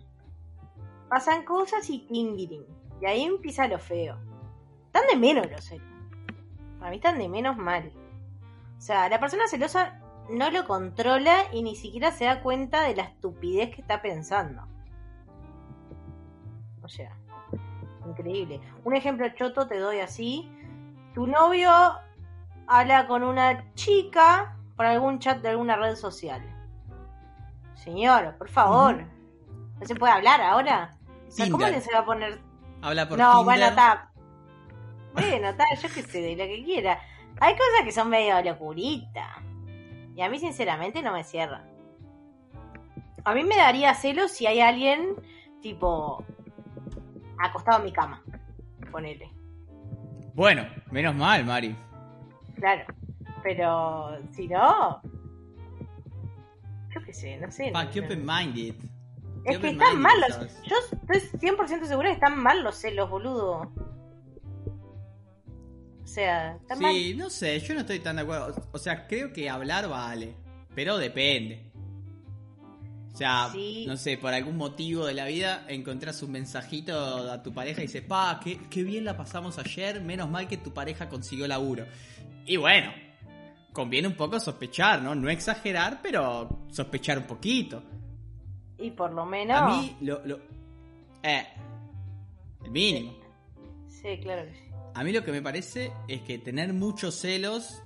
Pasan 1.08 1.44
cosas 1.44 1.88
y 1.90 2.04
cling, 2.06 2.36
Y 3.00 3.06
ahí 3.06 3.24
empieza 3.24 3.68
lo 3.68 3.78
feo. 3.78 4.18
Están 4.86 5.06
de 5.08 5.16
menos 5.16 5.50
los 5.50 5.64
celos. 5.64 5.86
Para 6.78 6.90
mí 6.90 6.96
están 6.96 7.18
de 7.18 7.28
menos 7.28 7.56
mal. 7.56 7.92
O 8.78 8.80
sea, 8.80 9.08
la 9.08 9.20
persona 9.20 9.48
celosa 9.48 10.00
no 10.30 10.50
lo 10.50 10.66
controla 10.66 11.44
y 11.52 11.62
ni 11.62 11.76
siquiera 11.76 12.12
se 12.12 12.24
da 12.24 12.42
cuenta 12.42 12.82
de 12.82 12.96
la 12.96 13.02
estupidez 13.04 13.74
que 13.74 13.80
está 13.80 14.02
pensando. 14.02 14.62
O 16.82 16.88
sea, 16.88 17.16
increíble. 18.06 18.60
Un 18.84 18.94
ejemplo 18.94 19.28
choto 19.30 19.66
te 19.66 19.78
doy 19.78 20.00
así. 20.00 20.50
Tu 21.14 21.26
novio 21.26 21.70
habla 22.66 23.06
con 23.06 23.22
una 23.22 23.72
chica 23.74 24.56
por 24.76 24.86
algún 24.86 25.18
chat 25.18 25.40
de 25.40 25.48
alguna 25.48 25.76
red 25.76 25.96
social. 25.96 26.42
Señor, 27.74 28.36
por 28.36 28.48
favor. 28.48 29.04
¿No 29.78 29.86
se 29.86 29.94
puede 29.94 30.12
hablar 30.12 30.40
ahora? 30.40 30.96
O 31.28 31.30
sea, 31.30 31.50
¿Cómo 31.50 31.66
le 31.66 31.80
se 31.80 31.92
va 31.92 32.00
a 32.00 32.04
poner 32.04 32.40
Habla 32.86 33.08
por 33.08 33.18
no, 33.18 33.30
Tinder. 33.30 33.44
bueno, 33.44 33.66
está. 33.66 34.10
Bueno, 35.12 35.48
está, 35.48 35.64
yo 35.82 35.88
qué 35.94 36.02
sé, 36.02 36.20
de 36.20 36.36
lo 36.36 36.44
que 36.44 36.62
quiera. 36.62 37.00
Hay 37.40 37.54
cosas 37.54 37.84
que 37.84 37.90
son 37.92 38.10
medio 38.10 38.40
locurita. 38.42 39.42
Y 40.14 40.20
a 40.20 40.28
mí, 40.28 40.38
sinceramente, 40.38 41.00
no 41.02 41.12
me 41.12 41.24
cierra. 41.24 41.64
A 43.24 43.34
mí 43.34 43.42
me 43.42 43.56
daría 43.56 43.94
celos 43.94 44.30
si 44.30 44.46
hay 44.46 44.60
alguien, 44.60 45.16
tipo, 45.62 46.22
acostado 47.38 47.78
en 47.78 47.84
mi 47.84 47.92
cama. 47.92 48.22
Ponele. 48.92 49.30
Bueno, 50.34 50.66
menos 50.90 51.14
mal, 51.14 51.46
Mari. 51.46 51.74
Claro. 52.56 52.84
Pero, 53.42 54.18
si 54.32 54.48
no. 54.48 55.00
Yo 56.94 57.00
qué 57.06 57.12
sé, 57.14 57.38
no 57.38 57.50
sé. 57.50 57.72
Qué 57.92 58.00
no- 58.00 58.06
open-minded. 58.06 58.74
Es 59.46 59.58
que 59.58 59.68
están 59.68 60.00
mal 60.00 60.20
los. 60.20 60.36
sos. 60.36 60.52
Yo 60.66 60.76
estoy 61.12 61.38
100% 61.50 61.86
segura 61.86 62.08
que 62.08 62.14
están 62.14 62.38
mal 62.38 62.62
los 62.62 62.76
celos, 62.76 63.08
boludo. 63.10 63.70
O 66.02 66.06
sea, 66.06 66.56
están 66.56 66.78
mal. 66.80 66.92
Sí, 66.94 67.14
no 67.14 67.30
sé, 67.30 67.58
yo 67.60 67.74
no 67.74 67.80
estoy 67.80 67.98
tan 68.00 68.16
de 68.16 68.22
acuerdo. 68.22 68.54
O 68.72 68.78
sea, 68.78 69.06
creo 69.06 69.32
que 69.32 69.50
hablar 69.50 69.88
vale, 69.88 70.34
pero 70.74 70.98
depende. 70.98 71.70
O 73.12 73.16
sea, 73.16 73.48
Sí. 73.50 73.84
no 73.88 73.96
sé, 73.96 74.18
por 74.18 74.32
algún 74.34 74.56
motivo 74.58 75.06
de 75.06 75.14
la 75.14 75.24
vida 75.24 75.64
encontrás 75.68 76.22
un 76.22 76.32
mensajito 76.32 76.94
a 77.30 77.42
tu 77.42 77.52
pareja 77.52 77.80
y 77.80 77.86
dices, 77.86 78.02
pa, 78.02 78.38
qué, 78.44 78.58
qué 78.68 78.82
bien 78.82 79.04
la 79.06 79.16
pasamos 79.16 79.58
ayer, 79.58 80.02
menos 80.02 80.28
mal 80.28 80.46
que 80.46 80.58
tu 80.58 80.72
pareja 80.74 81.08
consiguió 81.08 81.48
laburo. 81.48 81.86
Y 82.44 82.56
bueno, 82.58 82.92
conviene 83.72 84.06
un 84.06 84.14
poco 84.16 84.38
sospechar, 84.38 85.00
¿no? 85.02 85.14
No 85.14 85.30
exagerar, 85.30 86.00
pero 86.02 86.66
sospechar 86.70 87.16
un 87.18 87.24
poquito. 87.24 87.82
Y 88.78 88.90
por 88.90 89.12
lo 89.12 89.24
menos. 89.24 89.56
A 89.56 89.68
mí, 89.68 89.96
lo, 90.00 90.24
lo... 90.24 90.38
Eh, 91.22 91.46
el 92.64 92.70
mínimo. 92.70 93.16
Sí, 93.88 94.18
claro 94.22 94.44
que 94.46 94.54
sí. 94.54 94.66
A 94.94 95.04
mí 95.04 95.12
lo 95.12 95.24
que 95.24 95.32
me 95.32 95.42
parece 95.42 95.92
es 96.08 96.22
que 96.22 96.38
tener 96.38 96.72
muchos 96.72 97.16
celos 97.16 97.82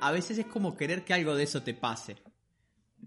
a 0.00 0.12
veces 0.12 0.38
es 0.38 0.46
como 0.46 0.76
querer 0.76 1.04
que 1.04 1.14
algo 1.14 1.34
de 1.34 1.44
eso 1.44 1.62
te 1.62 1.74
pase. 1.74 2.16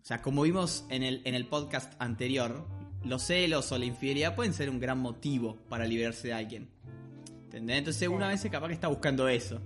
O 0.01 0.05
sea, 0.05 0.21
como 0.21 0.43
vimos 0.43 0.85
en 0.89 1.03
el, 1.03 1.21
en 1.25 1.35
el 1.35 1.45
podcast 1.45 1.93
anterior, 1.99 2.65
los 3.03 3.23
celos 3.23 3.71
o 3.71 3.77
la 3.77 3.85
infidelidad 3.85 4.35
pueden 4.35 4.53
ser 4.53 4.69
un 4.69 4.79
gran 4.79 4.99
motivo 4.99 5.57
para 5.69 5.85
liberarse 5.85 6.29
de 6.29 6.33
alguien. 6.33 6.69
¿Entendés? 7.45 7.79
Entonces 7.79 8.07
una 8.07 8.27
vez 8.29 8.47
capaz 8.49 8.67
que 8.67 8.73
está 8.73 8.87
buscando 8.87 9.27
eso. 9.27 9.61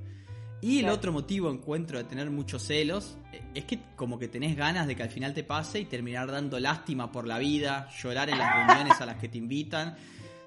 Y 0.63 0.79
el 0.79 0.87
otro 0.87 1.11
motivo 1.11 1.51
encuentro 1.51 1.97
de 1.97 2.05
tener 2.05 2.29
muchos 2.29 2.63
celos 2.63 3.17
eh, 3.33 3.41
es 3.53 3.65
que 3.65 3.79
como 3.97 4.17
que 4.17 4.29
tenés 4.29 4.55
ganas 4.55 4.87
de 4.87 4.95
que 4.95 5.03
al 5.03 5.09
final 5.09 5.33
te 5.33 5.43
pase 5.43 5.81
y 5.81 5.85
terminar 5.85 6.31
dando 6.31 6.57
lástima 6.57 7.11
por 7.11 7.27
la 7.27 7.37
vida, 7.37 7.89
llorar 8.01 8.29
en 8.29 8.37
las 8.37 8.55
reuniones 8.67 9.01
a 9.01 9.05
las 9.05 9.17
que 9.17 9.27
te 9.27 9.37
invitan. 9.37 9.97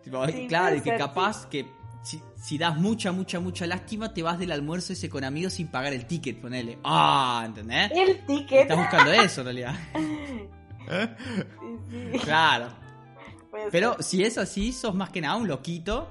Tipo, 0.02 0.26
Sí, 0.26 0.46
claro, 0.48 0.74
y 0.76 0.80
que 0.80 0.96
capaz 0.96 1.46
que 1.46 1.66
si, 2.02 2.22
si 2.40 2.56
das 2.56 2.78
mucha, 2.78 3.12
mucha, 3.12 3.40
mucha 3.40 3.66
lástima, 3.66 4.14
te 4.14 4.22
vas 4.22 4.38
del 4.38 4.52
almuerzo 4.52 4.94
ese 4.94 5.10
con 5.10 5.22
amigos 5.22 5.52
sin 5.52 5.68
pagar 5.68 5.92
el 5.92 6.06
ticket, 6.06 6.40
ponele. 6.40 6.78
Ah, 6.82 7.42
¿entendés? 7.44 7.90
El 7.94 8.24
ticket. 8.24 8.62
Estás 8.62 8.78
buscando 8.78 9.12
eso 9.12 9.40
en 9.42 9.44
realidad. 9.44 9.74
Sí, 10.88 12.18
Claro. 12.20 12.68
Pero 13.72 13.96
si 14.00 14.22
es 14.22 14.38
así, 14.38 14.72
sos 14.72 14.94
más 14.94 15.10
que 15.10 15.20
nada 15.20 15.34
un 15.36 15.48
loquito 15.48 16.08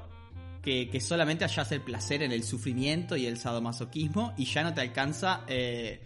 que, 0.66 0.90
que 0.90 1.00
solamente 1.00 1.46
hallas 1.46 1.72
el 1.72 1.82
placer 1.82 2.24
en 2.24 2.32
el 2.32 2.44
sufrimiento 2.44 3.16
y 3.16 3.28
el 3.28 3.38
sadomasoquismo 3.38 4.34
y 4.36 4.46
ya 4.46 4.64
no 4.64 4.74
te 4.74 4.82
alcanza 4.82 5.44
eh, 5.48 6.02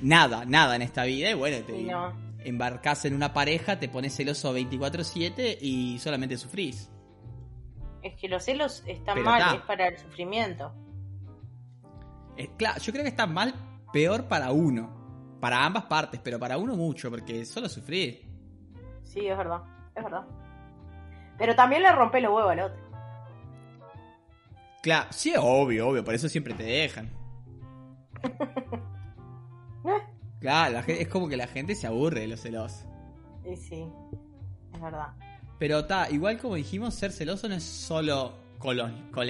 nada, 0.00 0.44
nada 0.44 0.74
en 0.74 0.82
esta 0.82 1.04
vida. 1.04 1.30
Y 1.30 1.34
bueno, 1.34 1.64
te 1.64 1.80
no. 1.84 2.12
embarcás 2.40 3.04
en 3.04 3.14
una 3.14 3.32
pareja, 3.32 3.78
te 3.78 3.88
pones 3.88 4.14
celoso 4.16 4.52
24-7 4.58 5.56
y 5.60 6.00
solamente 6.00 6.36
sufrís. 6.36 6.90
Es 8.02 8.16
que 8.16 8.28
los 8.28 8.42
celos 8.44 8.82
están 8.88 9.14
Pero 9.14 9.24
mal, 9.24 9.40
está. 9.40 9.54
es 9.54 9.60
para 9.62 9.86
el 9.86 9.96
sufrimiento. 9.96 10.72
Eh, 12.36 12.50
claro, 12.58 12.80
yo 12.80 12.92
creo 12.92 13.04
que 13.04 13.10
está 13.10 13.28
mal, 13.28 13.54
peor 13.92 14.26
para 14.26 14.50
uno. 14.50 15.38
Para 15.40 15.64
ambas 15.64 15.84
partes, 15.84 16.20
pero 16.22 16.40
para 16.40 16.58
uno 16.58 16.74
mucho, 16.74 17.08
porque 17.08 17.44
solo 17.44 17.68
sufrís. 17.68 18.18
Sí, 19.02 19.26
es 19.26 19.36
verdad, 19.38 19.62
es 19.94 20.02
verdad. 20.02 20.24
Pero 21.38 21.54
también 21.54 21.82
le 21.82 21.92
rompe 21.92 22.20
los 22.20 22.32
huevos 22.34 22.50
al 22.50 22.60
otro. 22.60 22.91
Claro, 24.82 25.06
sí, 25.12 25.32
obvio, 25.38 25.88
obvio, 25.88 26.04
por 26.04 26.14
eso 26.14 26.28
siempre 26.28 26.54
te 26.54 26.64
dejan. 26.64 27.10
Claro, 30.40 30.72
la 30.74 30.82
gen- 30.82 30.96
es 31.00 31.06
como 31.08 31.28
que 31.28 31.36
la 31.36 31.46
gente 31.46 31.74
se 31.76 31.86
aburre 31.86 32.20
de 32.22 32.26
los 32.26 32.40
celosos. 32.40 32.84
Y 33.48 33.54
sí, 33.56 33.84
es 34.74 34.80
verdad. 34.80 35.08
Pero 35.60 35.80
está, 35.80 36.10
igual 36.10 36.38
como 36.38 36.56
dijimos, 36.56 36.94
ser 36.94 37.12
celoso 37.12 37.48
no 37.48 37.54
es 37.54 37.62
solo 37.62 38.32
con 38.58 38.76
los, 38.76 38.90
con 39.12 39.24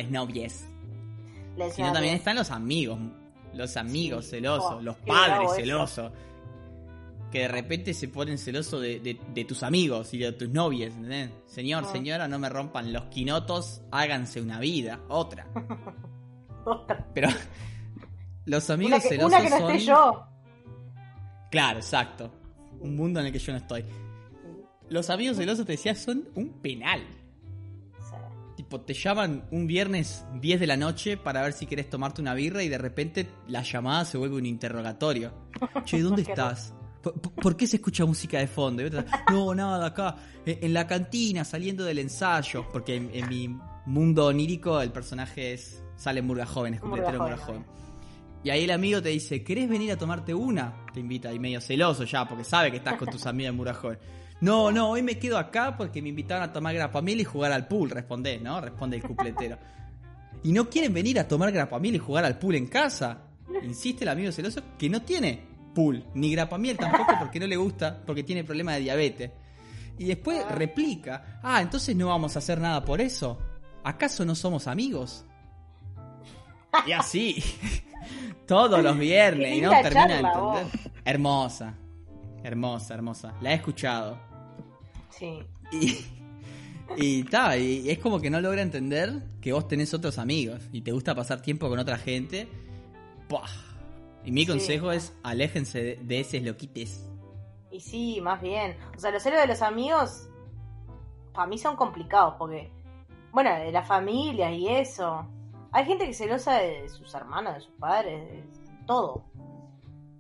Les 1.58 1.74
sino 1.74 1.88
llamo. 1.88 1.94
también 1.96 2.14
están 2.14 2.36
los 2.36 2.50
amigos. 2.50 2.98
Los 3.52 3.76
amigos 3.76 4.24
Sí. 4.24 4.30
celosos, 4.32 4.76
Oh, 4.78 4.80
los 4.80 4.96
padres 4.96 5.50
eso. 6.08 6.12
Que 7.32 7.40
de 7.40 7.48
repente 7.48 7.94
se 7.94 8.08
ponen 8.08 8.36
celosos 8.38 8.80
de, 8.82 9.00
de- 9.00 9.18
de 9.34 9.44
tus 9.46 9.62
amigos 9.62 10.12
y 10.14 10.18
de 10.18 10.32
tus 10.32 10.50
novias, 10.50 10.92
¿entendés? 10.94 11.30
Señor, 11.46 11.84
Ah. 11.86 11.90
señora, 11.92 12.28
no 12.28 12.38
me 12.38 12.48
rompan 12.50 12.92
los 12.92 13.04
quinotos, 13.06 13.80
háganse 13.90 14.40
una 14.40 14.60
vida, 14.60 15.00
otra. 15.08 15.46
Otra. 16.64 17.08
Pero 17.12 17.28
los 18.44 18.68
Una 18.68 18.74
amigos 18.74 19.02
que, 19.02 19.08
celosos 19.08 19.32
una 19.32 19.42
que 19.42 19.50
no 19.50 19.58
son... 19.58 19.70
esté 19.72 19.84
yo. 19.84 20.26
Claro, 21.50 21.78
exacto. 21.80 22.30
Un 22.80 22.94
mundo 22.94 23.18
en 23.18 23.26
el 23.26 23.32
que 23.32 23.40
yo 23.40 23.50
no 23.52 23.58
estoy. 23.58 23.84
Los 24.88 25.10
amigos 25.10 25.38
celosos, 25.38 25.66
te 25.66 25.72
decía, 25.72 25.94
son 25.96 26.28
un 26.36 26.50
penal. 26.60 27.02
Tipo, 28.56 28.80
te 28.82 28.94
llaman 28.94 29.44
un 29.50 29.66
viernes 29.66 30.24
10 30.40 30.60
de 30.60 30.66
la 30.68 30.76
noche 30.76 31.16
para 31.16 31.42
ver 31.42 31.52
si 31.52 31.66
querés 31.66 31.88
tomarte 31.90 32.20
una 32.20 32.34
birra 32.34 32.62
y 32.62 32.68
de 32.68 32.78
repente 32.78 33.28
la 33.48 33.62
llamada 33.62 34.04
se 34.04 34.18
vuelve 34.18 34.36
un 34.36 34.46
interrogatorio. 34.46 35.32
Che, 35.84 36.00
¿dónde 36.00 36.22
estás? 36.22 36.74
¿Por, 37.02 37.56
qué 37.56 37.66
se 37.66 37.76
escucha 37.76 38.04
música 38.04 38.38
de 38.38 38.46
fondo? 38.46 38.82
Y 38.82 38.86
otra, 38.86 39.04
no, 39.30 39.54
nada, 39.54 39.86
acá, 39.86 40.16
en, 40.46 40.72
la 40.72 40.86
cantina, 40.86 41.44
saliendo 41.44 41.84
del 41.84 41.98
ensayo. 41.98 42.66
Porque 42.72 42.96
en, 42.96 43.10
en 43.12 43.28
mi 43.28 43.56
mundo 43.86 44.26
onírico 44.26 44.80
el 44.80 44.92
personaje 44.92 45.54
es 45.54 45.82
sale 45.96 46.20
en 46.20 46.26
Murga 46.26 46.46
Joven, 46.46 46.74
es 46.74 46.80
completero 46.80 47.18
Murga 47.18 47.36
Joven. 47.36 47.64
Y 48.44 48.50
ahí 48.50 48.64
el 48.64 48.70
amigo 48.72 49.00
te 49.00 49.10
dice, 49.10 49.44
¿querés 49.44 49.68
venir 49.68 49.92
a 49.92 49.96
tomarte 49.96 50.34
una? 50.34 50.84
Te 50.92 51.00
invita 51.00 51.32
y 51.32 51.38
medio 51.38 51.60
celoso 51.60 52.04
ya, 52.04 52.26
porque 52.28 52.44
sabe 52.44 52.70
que 52.70 52.78
estás 52.78 52.96
con 52.96 53.08
tus 53.08 53.24
amigas 53.26 53.50
en 53.50 53.56
Murga 53.56 53.74
Joven. 53.74 53.98
No, 54.40 54.72
no, 54.72 54.90
hoy 54.90 55.02
me 55.02 55.18
quedo 55.18 55.38
acá 55.38 55.76
porque 55.76 56.02
me 56.02 56.08
invitaron 56.08 56.42
a 56.42 56.52
tomar 56.52 56.74
grapamiel 56.74 57.20
y 57.20 57.24
jugar 57.24 57.52
al 57.52 57.68
pool, 57.68 57.90
respondés, 57.90 58.42
¿no? 58.42 58.60
Responde 58.60 58.96
el 58.96 59.02
cupletero. 59.04 59.56
¿Y 60.42 60.52
no 60.52 60.68
quieren 60.68 60.92
venir 60.92 61.20
a 61.20 61.28
tomar 61.28 61.52
grapamiel 61.52 61.94
y 61.94 61.98
jugar 61.98 62.24
al 62.24 62.38
pool 62.38 62.56
en 62.56 62.66
casa? 62.66 63.28
Insiste 63.62 64.02
el 64.02 64.08
amigo 64.08 64.32
celoso 64.32 64.60
que 64.76 64.90
no 64.90 65.02
tiene 65.02 65.51
pool, 65.74 66.04
ni 66.14 66.32
grapamiel 66.32 66.76
tampoco 66.76 67.14
porque 67.18 67.40
no 67.40 67.46
le 67.46 67.56
gusta, 67.56 68.02
porque 68.04 68.22
tiene 68.22 68.44
problema 68.44 68.74
de 68.74 68.80
diabetes. 68.80 69.30
Y 69.98 70.06
después 70.06 70.44
replica, 70.50 71.40
ah, 71.42 71.60
entonces 71.60 71.94
no 71.94 72.08
vamos 72.08 72.34
a 72.36 72.38
hacer 72.38 72.60
nada 72.60 72.84
por 72.84 73.00
eso. 73.00 73.38
¿Acaso 73.84 74.24
no 74.24 74.34
somos 74.34 74.66
amigos? 74.66 75.24
Y 76.86 76.92
así, 76.92 77.42
todos 78.46 78.82
los 78.82 78.98
viernes, 78.98 79.58
y 79.58 79.60
no 79.60 79.70
termina 79.70 80.06
de 80.06 80.14
entender. 80.14 80.66
Hermosa, 81.04 81.74
hermosa, 82.42 82.94
hermosa. 82.94 83.34
La 83.40 83.52
he 83.52 83.54
escuchado. 83.54 84.18
sí. 85.10 85.40
Y, 85.70 86.04
y, 86.98 87.24
ta, 87.24 87.56
y 87.56 87.88
es 87.88 87.98
como 87.98 88.20
que 88.20 88.28
no 88.28 88.38
logra 88.40 88.60
entender 88.60 89.22
que 89.40 89.54
vos 89.54 89.66
tenés 89.66 89.94
otros 89.94 90.18
amigos 90.18 90.60
y 90.70 90.82
te 90.82 90.92
gusta 90.92 91.14
pasar 91.14 91.40
tiempo 91.40 91.68
con 91.70 91.78
otra 91.78 91.96
gente. 91.96 92.46
¡Puah! 93.28 93.71
Y 94.24 94.30
mi 94.32 94.42
Sí. 94.42 94.46
consejo 94.52 94.92
es 94.92 95.14
aléjense 95.22 95.82
de, 95.82 95.96
de 95.96 96.20
esos 96.20 96.42
loquites. 96.42 97.08
Y 97.70 97.80
sí, 97.80 98.20
más 98.20 98.40
bien. 98.40 98.76
O 98.96 98.98
sea, 99.00 99.10
los 99.10 99.22
celos 99.22 99.40
de 99.40 99.46
los 99.46 99.62
amigos, 99.62 100.28
para 101.32 101.46
mí 101.46 101.58
son 101.58 101.74
complicados, 101.76 102.34
porque, 102.38 102.70
bueno, 103.32 103.54
de 103.54 103.72
la 103.72 103.82
familia 103.82 104.50
y 104.52 104.68
eso. 104.68 105.26
Hay 105.72 105.86
gente 105.86 106.06
que 106.06 106.12
celosa 106.12 106.58
de 106.58 106.88
sus 106.88 107.14
hermanos, 107.14 107.54
de 107.54 107.60
sus 107.62 107.72
padres, 107.76 108.30
de 108.30 108.44
todo. 108.86 109.24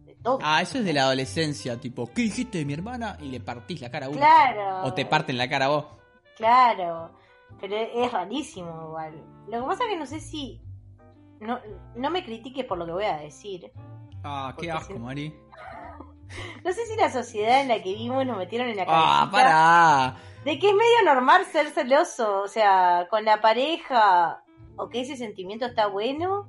De 0.06 0.14
todo. 0.22 0.38
Ah, 0.42 0.62
eso 0.62 0.78
es 0.78 0.84
de 0.86 0.94
la 0.94 1.02
adolescencia, 1.02 1.78
tipo, 1.78 2.06
¿qué 2.06 2.22
dijiste 2.22 2.56
de 2.58 2.64
mi 2.64 2.72
hermana? 2.72 3.18
Y 3.20 3.28
le 3.28 3.38
partís 3.40 3.82
la 3.82 3.90
cara 3.90 4.06
a 4.06 4.08
uno. 4.08 4.18
claro. 4.18 4.84
O 4.84 4.94
te 4.94 5.04
parten 5.04 5.36
la 5.36 5.48
cara 5.48 5.66
a 5.66 5.68
vos. 5.68 5.84
Claro. 6.38 7.10
Pero 7.60 7.76
es 7.76 8.10
rarísimo 8.10 8.86
igual. 8.88 9.22
Lo 9.48 9.60
que 9.60 9.66
pasa 9.66 9.84
es 9.84 9.90
que 9.90 9.96
no 9.98 10.06
sé 10.06 10.20
si... 10.20 10.60
No, 11.42 11.58
no 11.96 12.10
me 12.10 12.24
critiques 12.24 12.64
por 12.64 12.78
lo 12.78 12.86
que 12.86 12.92
voy 12.92 13.04
a 13.04 13.16
decir. 13.18 13.70
Ah, 14.24 14.54
qué 14.58 14.70
asco, 14.70 14.98
Mari. 14.98 15.34
No 16.64 16.72
sé 16.72 16.86
si 16.86 16.96
la 16.96 17.10
sociedad 17.10 17.60
en 17.60 17.68
la 17.68 17.74
que 17.82 17.90
vivimos 17.92 18.24
nos 18.24 18.38
metieron 18.38 18.66
en 18.68 18.76
la 18.78 18.86
cabeza. 18.86 19.22
Ah, 19.22 19.28
pará. 19.30 20.16
de 20.46 20.58
que 20.58 20.68
es 20.70 20.74
medio 20.74 21.14
normal 21.14 21.44
ser 21.44 21.66
celoso, 21.68 22.40
o 22.40 22.48
sea, 22.48 23.06
con 23.10 23.26
la 23.26 23.42
pareja, 23.42 24.42
o 24.76 24.88
que 24.88 25.02
ese 25.02 25.16
sentimiento 25.18 25.66
está 25.66 25.88
bueno, 25.88 26.48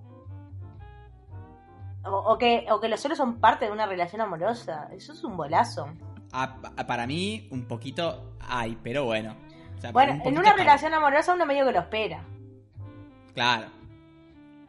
o, 2.06 2.10
o 2.16 2.38
que, 2.38 2.66
o 2.72 2.80
que 2.80 2.88
los 2.88 3.02
celos 3.02 3.18
son 3.18 3.42
parte 3.42 3.66
de 3.66 3.72
una 3.72 3.86
relación 3.86 4.22
amorosa. 4.22 4.88
Eso 4.94 5.12
es 5.12 5.22
un 5.26 5.36
bolazo. 5.36 5.88
Ah, 6.32 6.56
pa- 6.62 6.86
para 6.88 7.06
mí, 7.06 7.50
un 7.52 7.68
poquito 7.68 8.36
hay, 8.40 8.78
pero 8.82 9.04
bueno. 9.04 9.36
O 9.78 9.82
sea, 9.82 9.92
Bueno, 9.92 10.14
un 10.14 10.22
en 10.28 10.38
una 10.38 10.54
relación 10.54 10.94
amorosa 10.94 11.34
uno 11.34 11.46
medio 11.46 11.66
que 11.66 11.72
lo 11.74 11.80
espera. 11.80 12.24
Claro. 13.34 13.68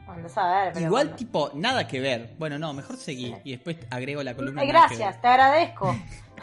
Andás 0.07 0.37
a 0.37 0.47
ver, 0.65 0.73
pero 0.75 0.87
Igual, 0.87 1.05
bueno. 1.07 1.17
tipo, 1.17 1.51
nada 1.55 1.89
que 1.89 2.01
ver. 2.01 2.35
Bueno, 2.39 2.59
no, 2.59 2.73
mejor 2.75 2.97
seguí. 2.97 3.35
Y 3.45 3.53
después 3.53 3.77
agrego 3.91 4.23
la 4.23 4.35
columna. 4.35 4.61
Ay, 4.63 4.69
gracias, 4.69 5.21
te 5.21 5.27
agradezco. 5.27 5.97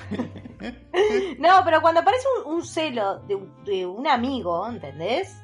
no, 1.39 1.61
pero 1.63 1.81
cuando 1.81 2.01
aparece 2.01 2.25
un, 2.45 2.55
un 2.55 2.65
celo 2.65 3.19
de, 3.19 3.35
un- 3.35 3.63
de 3.63 3.85
un 3.85 4.07
amigo, 4.07 4.67
¿entendés? 4.67 5.37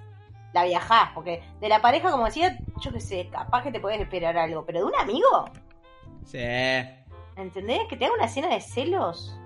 La 0.54 0.64
viajás, 0.64 1.10
porque 1.14 1.44
de 1.60 1.70
la 1.70 1.82
pareja, 1.82 2.10
como 2.10 2.26
decía, 2.26 2.58
yo 2.82 2.92
qué 2.92 3.00
sé, 3.02 3.30
capaz 3.32 3.64
que 3.64 3.72
te 3.72 3.80
puedes 3.80 4.00
esperar 4.02 4.38
algo, 4.38 4.66
pero 4.66 4.80
de 4.80 4.86
un 4.86 4.96
amigo, 4.96 5.50
Sí. 6.26 6.40
¿entendés? 7.36 7.82
Que 7.90 7.96
te 7.98 8.06
haga 8.06 8.16
una 8.16 8.26
escena 8.26 8.48
de 8.50 8.60
celos. 8.62 9.38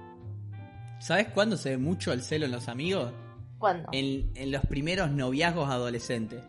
¿Sabes 0.99 1.27
cuándo 1.29 1.57
se 1.57 1.71
ve 1.71 1.77
mucho 1.77 2.13
el 2.13 2.21
celo 2.21 2.45
en 2.45 2.51
los 2.51 2.67
amigos? 2.69 3.11
¿Cuándo? 3.57 3.89
En, 3.91 4.31
en 4.35 4.51
los 4.51 4.65
primeros 4.65 5.11
noviazgos 5.11 5.69
adolescentes. 5.69 6.41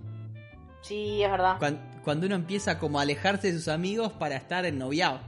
Sí, 0.82 1.22
es 1.22 1.30
verdad. 1.30 1.56
Cuan- 1.58 1.90
Cuando, 2.04 2.26
uno 2.26 2.34
empieza 2.34 2.78
como 2.78 2.98
a 2.98 3.02
alejarse 3.02 3.46
de 3.52 3.54
sus 3.58 3.68
amigos 3.68 4.12
para 4.12 4.34
estar 4.36 4.64
en 4.66 4.78
noviado. 4.78 5.20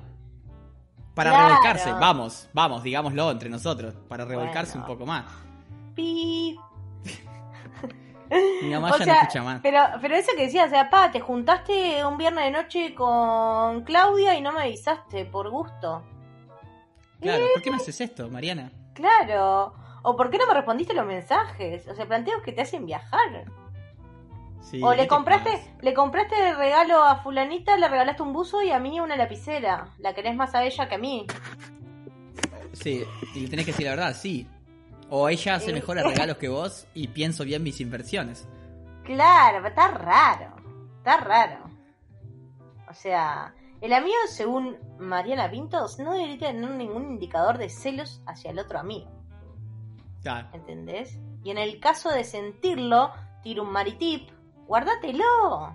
Para 1.14 1.30
Claro. 1.30 1.48
revolcarse, 1.48 1.92
vamos, 1.92 2.48
vamos, 2.52 2.82
digámoslo 2.82 3.30
entre 3.30 3.48
nosotros, 3.48 3.94
para 4.08 4.24
revolcarse 4.24 4.72
Bueno. 4.78 4.86
un 4.92 4.92
poco 4.98 5.06
más. 5.06 5.24
Pi. 5.94 6.58
Mi 8.62 8.70
mamá 8.70 8.90
O 8.94 8.98
ya 8.98 9.04
sea, 9.04 9.14
no 9.14 9.20
escucha 9.20 9.42
más. 9.44 9.60
Pero, 9.62 9.78
pero 10.00 10.16
eso 10.16 10.32
que 10.36 10.42
decía, 10.46 10.64
o 10.64 10.68
sea, 10.68 10.90
pa, 10.90 11.12
te 11.12 11.20
juntaste 11.20 12.04
un 12.04 12.18
viernes 12.18 12.44
de 12.46 12.50
noche 12.50 12.94
con 12.96 13.82
Claudia 13.84 14.34
y 14.36 14.40
no 14.40 14.50
me 14.50 14.62
avisaste 14.62 15.24
por 15.26 15.50
gusto. 15.50 16.02
Claro, 17.20 17.44
¿por 17.54 17.62
qué 17.62 17.70
me 17.70 17.76
haces 17.76 18.00
esto, 18.00 18.28
Mariana? 18.28 18.72
Claro. 18.94 19.74
¿O 20.02 20.16
por 20.16 20.28
qué 20.30 20.38
no 20.38 20.46
me 20.48 20.54
respondiste 20.54 20.92
los 20.94 21.06
mensajes? 21.06 21.86
O 21.88 21.94
sea, 21.94 22.06
planteos 22.06 22.42
que 22.42 22.52
te 22.52 22.62
hacen 22.62 22.84
viajar. 22.84 23.44
Sí, 24.64 24.80
o 24.82 24.90
¿qué 24.90 24.96
le 24.96 25.02
te 25.02 25.08
compraste, 25.08 25.74
le 25.82 25.92
compraste 25.92 26.34
de 26.36 26.54
regalo 26.54 27.04
a 27.04 27.22
fulanita, 27.22 27.76
le 27.76 27.86
regalaste 27.86 28.22
un 28.22 28.32
buzo 28.32 28.62
y 28.62 28.70
a 28.70 28.78
mí 28.78 28.98
una 28.98 29.14
lapicera. 29.14 29.88
La 29.98 30.14
querés 30.14 30.34
más 30.34 30.54
a 30.54 30.64
ella 30.64 30.88
que 30.88 30.94
a 30.94 30.98
mí. 30.98 31.26
Sí, 32.72 33.04
y 33.34 33.40
le 33.40 33.48
tenés 33.48 33.66
que 33.66 33.72
decir 33.72 33.84
la 33.86 33.92
verdad, 33.92 34.16
sí. 34.16 34.48
O 35.10 35.28
ella 35.28 35.56
hace 35.56 35.72
mejores 35.72 36.04
regalos 36.04 36.38
que 36.38 36.48
vos 36.48 36.86
y 36.94 37.08
pienso 37.08 37.44
bien 37.44 37.62
mis 37.62 37.80
inversiones. 37.80 38.48
Claro, 39.04 39.58
pero 39.58 39.68
está 39.68 39.88
raro. 39.88 40.56
Está 40.96 41.18
raro. 41.18 41.70
O 42.88 42.94
sea, 42.94 43.54
el 43.80 43.92
amigo, 43.92 44.16
según 44.28 44.78
Mariana 44.98 45.50
Pintos, 45.50 45.98
no 45.98 46.14
debería 46.14 46.38
tener 46.38 46.70
ningún 46.70 47.04
indicador 47.04 47.58
de 47.58 47.68
celos 47.68 48.22
hacia 48.26 48.50
el 48.50 48.58
otro 48.58 48.78
amigo. 48.78 49.10
Claro. 50.22 50.48
¿Entendés? 50.54 51.18
Y 51.42 51.50
en 51.50 51.58
el 51.58 51.78
caso 51.80 52.08
de 52.10 52.24
sentirlo, 52.24 53.12
tiro 53.42 53.62
un 53.62 53.70
maritip, 53.72 54.30
guárdatelo. 54.66 55.74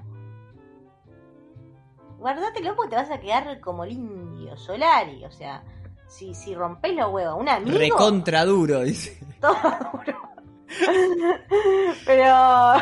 Guárdatelo 2.17 2.75
porque 2.75 2.89
te 2.89 2.95
vas 2.95 3.11
a 3.11 3.19
quedar 3.19 3.59
como 3.59 3.83
el 3.83 3.93
indio 3.93 4.57
Solari. 4.57 5.23
O 5.25 5.31
sea, 5.31 5.63
si, 6.07 6.33
si 6.33 6.53
rompes 6.53 6.93
los 6.95 7.11
huevos 7.11 7.33
a 7.33 7.35
un 7.35 7.49
amigo. 7.49 7.77
Recontra 7.77 8.45
duro, 8.45 8.81
dice. 8.81 9.17
todo 9.41 9.55
duro. 9.93 10.17
Pero. 12.05 12.73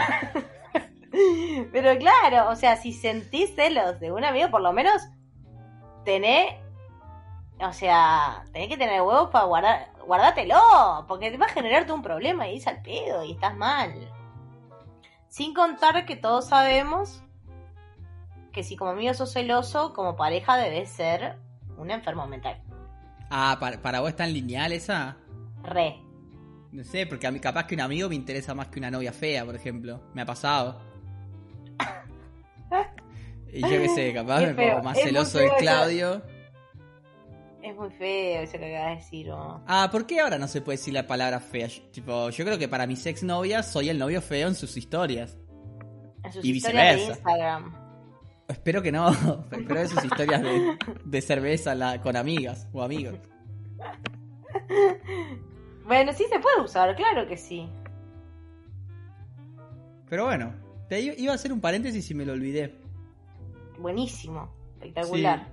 Pero 1.72 1.98
claro, 1.98 2.52
o 2.52 2.56
sea, 2.56 2.76
si 2.76 2.94
sentís 2.94 3.56
celos 3.56 4.00
de 4.00 4.12
un 4.12 4.24
amigo, 4.24 4.50
por 4.50 4.62
lo 4.62 4.74
menos 4.74 5.02
tenés. 6.06 6.56
O 7.60 7.74
sea, 7.74 8.44
tenés 8.54 8.70
que 8.70 8.78
tener 8.78 9.02
huevos 9.02 9.30
para 9.30 9.46
guardar. 9.46 9.92
Guárdatelo, 10.06 11.06
porque 11.08 11.32
te 11.32 11.38
va 11.38 11.48
a 11.48 11.50
generarte 11.50 11.92
un 11.92 12.02
problema 12.02 12.48
y 12.48 12.58
es 12.58 12.68
al 12.68 12.82
pedo 12.82 13.26
y 13.26 13.34
estás 13.34 13.58
mal. 13.58 13.92
Sin 15.30 15.54
contar 15.54 16.06
que 16.06 16.16
todos 16.16 16.48
sabemos 16.50 17.24
que 18.52 18.64
si 18.64 18.76
como 18.76 18.92
amigo 18.92 19.14
sos 19.14 19.34
celoso, 19.34 19.94
como 19.94 20.16
pareja 20.16 20.58
debes 20.58 20.90
ser 20.90 21.38
un 21.78 21.92
enfermo 21.92 22.26
mental. 22.28 22.62
Ah, 23.30 23.58
para, 23.60 23.82
para 23.82 24.00
vos 24.00 24.10
es 24.10 24.16
tan 24.16 24.34
lineal 24.34 24.72
esa. 24.72 25.18
Re. 25.64 26.02
No 26.72 26.84
sé, 26.84 27.06
porque 27.06 27.28
a 27.28 27.32
mí 27.32 27.40
capaz 27.40 27.66
que 27.66 27.76
un 27.76 27.82
amigo 27.82 28.10
me 28.10 28.16
interesa 28.16 28.54
más 28.54 28.68
que 28.68 28.80
una 28.80 28.90
novia 28.92 29.12
fea, 29.12 29.46
por 29.46 29.56
ejemplo. 29.56 30.02
Me 30.14 30.22
ha 30.22 30.26
pasado. 30.26 30.82
Y 33.50 33.62
yo 33.62 33.70
qué 33.70 33.90
sé, 33.90 34.14
capaz 34.14 34.42
me 34.42 34.54
pongo 34.54 34.84
más 34.84 34.98
es 34.98 35.06
celoso 35.06 35.38
de 35.38 35.48
eso. 35.48 36.22
Es 37.70 37.76
muy 37.76 37.90
feo 37.92 38.42
eso 38.44 38.58
que 38.58 38.76
acabas 38.76 38.92
de 38.92 39.04
decir. 39.04 39.28
¿no? 39.28 39.62
Ah, 39.68 39.90
¿por 39.92 40.06
qué 40.08 40.20
ahora 40.22 40.38
no 40.38 40.48
se 40.48 40.62
puede 40.62 40.78
decir 40.78 40.94
la 40.94 41.06
palabra 41.06 41.40
fea? 41.40 41.68
Yo- 41.68 41.82
tipo, 41.92 42.30
yo 42.30 42.46
creo 42.46 42.58
que 42.58 42.68
para 42.70 42.88
mis 42.88 43.06
exnovias 43.06 43.70
soy 43.72 43.90
el 43.90 44.00
novio 44.00 44.22
feo 44.22 44.48
en 44.48 44.56
sus 44.56 44.78
historias. 44.78 45.38
En 46.24 46.32
sus 46.32 46.46
Y 46.46 46.52
historias 46.52 46.86
de 46.86 46.96
viceversa. 46.96 47.20
Instagram. 47.20 47.76
Espero 48.48 48.82
que 48.82 48.92
no, 48.94 49.10
espero 49.52 49.80
de 49.82 49.88
sus 49.90 50.04
historias 50.06 50.42
de, 50.42 50.78
de 51.04 51.22
cerveza 51.22 51.76
la- 51.76 52.02
con 52.02 52.16
amigas 52.16 52.70
o 52.72 52.82
amigos. 52.82 53.16
Bueno, 55.86 56.14
sí 56.14 56.26
se 56.30 56.40
puede 56.40 56.62
usar, 56.62 56.96
claro 56.96 57.28
que 57.28 57.36
sí. 57.38 57.70
Pero 60.10 60.26
bueno, 60.26 60.54
te 60.88 61.02
iba 61.02 61.32
a 61.34 61.36
hacer 61.36 61.52
un 61.52 61.60
paréntesis 61.62 62.10
y 62.12 62.14
me 62.14 62.26
lo 62.26 62.34
olvidé. 62.34 62.76
Buenísimo. 63.80 64.50
Espectacular. 64.76 65.48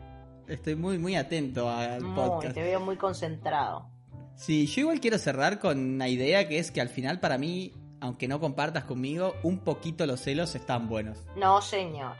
Estoy 0.48 0.74
muy, 0.76 0.98
muy 0.98 1.16
atento 1.16 1.70
al 1.70 2.02
muy, 2.02 2.14
podcast. 2.14 2.54
te 2.54 2.62
veo 2.62 2.80
muy 2.80 2.96
concentrado. 2.96 3.88
Sí, 4.36 4.66
yo 4.66 4.82
igual 4.82 5.00
quiero 5.00 5.18
cerrar 5.18 5.58
con 5.60 5.78
una 5.78 6.08
idea 6.08 6.48
que 6.48 6.58
es 6.58 6.70
que 6.70 6.80
al 6.80 6.88
final 6.88 7.20
para 7.20 7.38
mí, 7.38 7.72
aunque 8.00 8.28
no 8.28 8.40
compartas 8.40 8.84
conmigo, 8.84 9.34
un 9.42 9.58
poquito 9.60 10.06
los 10.06 10.20
celos 10.20 10.54
están 10.54 10.88
buenos. 10.88 11.18
No, 11.36 11.62
señor. 11.62 12.16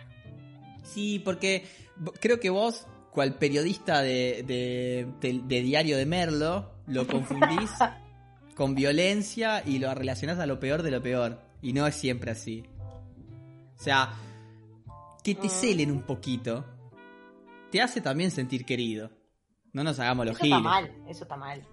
Sí, 0.85 1.19
porque 1.25 1.65
creo 2.21 2.39
que 2.41 2.51
vos, 2.51 2.87
cual 3.11 3.35
periodista 3.35 4.01
de, 4.03 4.45
de- 4.47 5.07
de- 5.21 5.41
de 5.45 5.63
Diario 5.63 5.97
de 5.97 6.07
Merlo, 6.07 6.71
lo 6.87 7.07
confundís 7.09 7.71
con 8.55 8.75
violencia 8.75 9.63
y 9.67 9.79
lo 9.79 9.93
relacionás 9.95 10.39
a 10.39 10.47
lo 10.47 10.61
peor 10.61 10.83
de 10.83 10.91
lo 10.93 11.03
peor. 11.03 11.41
Y 11.63 11.73
no 11.73 11.87
es 11.87 11.95
siempre 11.95 12.31
así. 12.31 12.65
O 13.79 13.83
sea, 13.83 14.13
que 15.25 15.35
te 15.35 15.47
Mm. 15.49 15.51
celen 15.51 15.91
un 15.91 16.03
poquito 16.03 16.65
te 17.75 17.83
hace 17.83 18.01
también 18.01 18.31
sentir 18.31 18.65
querido. 18.65 19.11
No 19.73 19.83
nos 19.83 19.99
hagamos 19.99 20.27
los 20.27 20.37
Eso 20.37 20.45
está 20.45 20.57
giles. 20.59 20.63
mal, 20.71 20.95
eso 21.09 21.25
está 21.25 21.37
mal. 21.37 21.67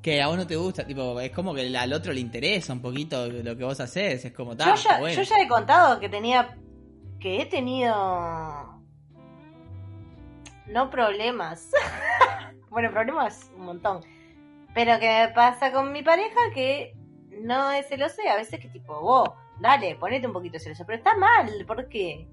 Que 0.00 0.22
a 0.22 0.28
vos 0.28 0.38
no 0.38 0.46
te 0.46 0.56
gusta, 0.56 0.86
tipo, 0.86 1.20
es 1.20 1.30
como 1.32 1.52
que 1.54 1.76
al 1.76 1.92
otro 1.92 2.14
le 2.14 2.20
interesa 2.20 2.72
un 2.72 2.80
poquito 2.80 3.26
lo 3.26 3.54
que 3.54 3.62
vos 3.62 3.78
haces, 3.78 4.24
es 4.24 4.32
como 4.32 4.52
Yo 4.52 4.56
tal. 4.56 4.74
ya, 4.78 4.98
bueno. 5.00 5.14
yo 5.14 5.22
ya 5.22 5.38
he 5.38 5.46
contado 5.46 6.00
que 6.00 6.08
tenía. 6.08 6.56
que 7.20 7.42
he 7.42 7.44
tenido. 7.44 7.92
No 10.68 10.88
problemas. 10.88 11.70
bueno, 12.70 12.90
problemas 12.90 13.50
un 13.54 13.66
montón. 13.66 14.00
Pero 14.72 14.98
que 14.98 15.08
me 15.26 15.28
pasa 15.34 15.72
con 15.72 15.92
mi 15.92 16.02
pareja 16.02 16.40
que 16.54 16.96
no 17.42 17.70
es 17.70 17.86
celoso 17.86 18.22
y 18.24 18.28
a 18.28 18.36
veces 18.36 18.58
que 18.60 18.68
tipo, 18.68 18.98
vos, 18.98 19.28
dale, 19.60 19.94
ponete 19.96 20.26
un 20.26 20.32
poquito 20.32 20.58
celoso. 20.58 20.84
Pero 20.86 20.96
está 20.96 21.14
mal, 21.18 21.50
¿por 21.66 21.86
qué? 21.90 22.26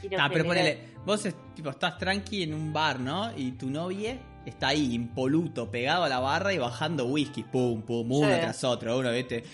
Quiero 0.00 0.16
Ah, 0.20 0.28
pero 0.32 0.44
generar- 0.44 0.74
ponele, 0.74 0.94
vos 1.04 1.26
es- 1.26 1.34
tipo, 1.54 1.70
estás 1.70 1.98
tranqui 1.98 2.42
en 2.42 2.54
un 2.54 2.72
bar, 2.72 2.98
¿no? 3.00 3.36
Y 3.36 3.52
tu 3.52 3.68
novia 3.70 4.18
está 4.46 4.68
ahí, 4.68 4.94
impoluto, 4.94 5.70
pegado 5.70 6.04
a 6.04 6.08
la 6.08 6.18
barra 6.20 6.52
y 6.52 6.58
bajando 6.58 7.04
whisky, 7.06 7.42
pum, 7.42 7.82
pum, 7.82 8.10
uno 8.10 8.28
Sí. 8.34 8.40
tras 8.40 8.64
otro, 8.64 8.98
uno, 8.98 9.12
¿viste? 9.12 9.44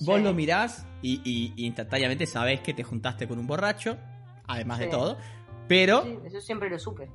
Vos 0.00 0.20
lo 0.20 0.34
mirás 0.34 0.84
y, 1.02 1.20
y- 1.24 1.52
y 1.56 1.66
instantáneamente 1.66 2.26
sabés 2.26 2.60
que 2.60 2.74
te 2.74 2.82
juntaste 2.82 3.28
con 3.28 3.38
un 3.38 3.46
borracho, 3.46 3.96
además 4.48 4.80
de 4.80 4.88
todo, 4.88 5.16
pero 5.68 6.02
Sí, 6.02 6.18
eso 6.26 6.40
siempre 6.40 6.68
lo 6.68 6.78
supe. 6.80 7.08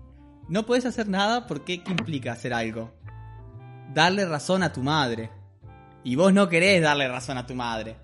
no 0.47 0.65
podés 0.65 0.85
hacer 0.85 1.09
nada 1.09 1.45
porque 1.45 1.83
¿qué 1.83 1.91
implica 1.91 2.31
hacer 2.31 2.53
algo? 2.53 2.93
Darle 3.93 4.25
razón 4.25 4.63
a 4.63 4.71
tu 4.71 4.81
madre. 4.81 5.29
Y 6.03 6.15
vos 6.15 6.31
no 6.33 6.47
querés 6.47 6.81
darle 6.81 7.07
razón 7.09 7.37
a 7.37 7.45
tu 7.45 7.53
madre. 7.55 7.97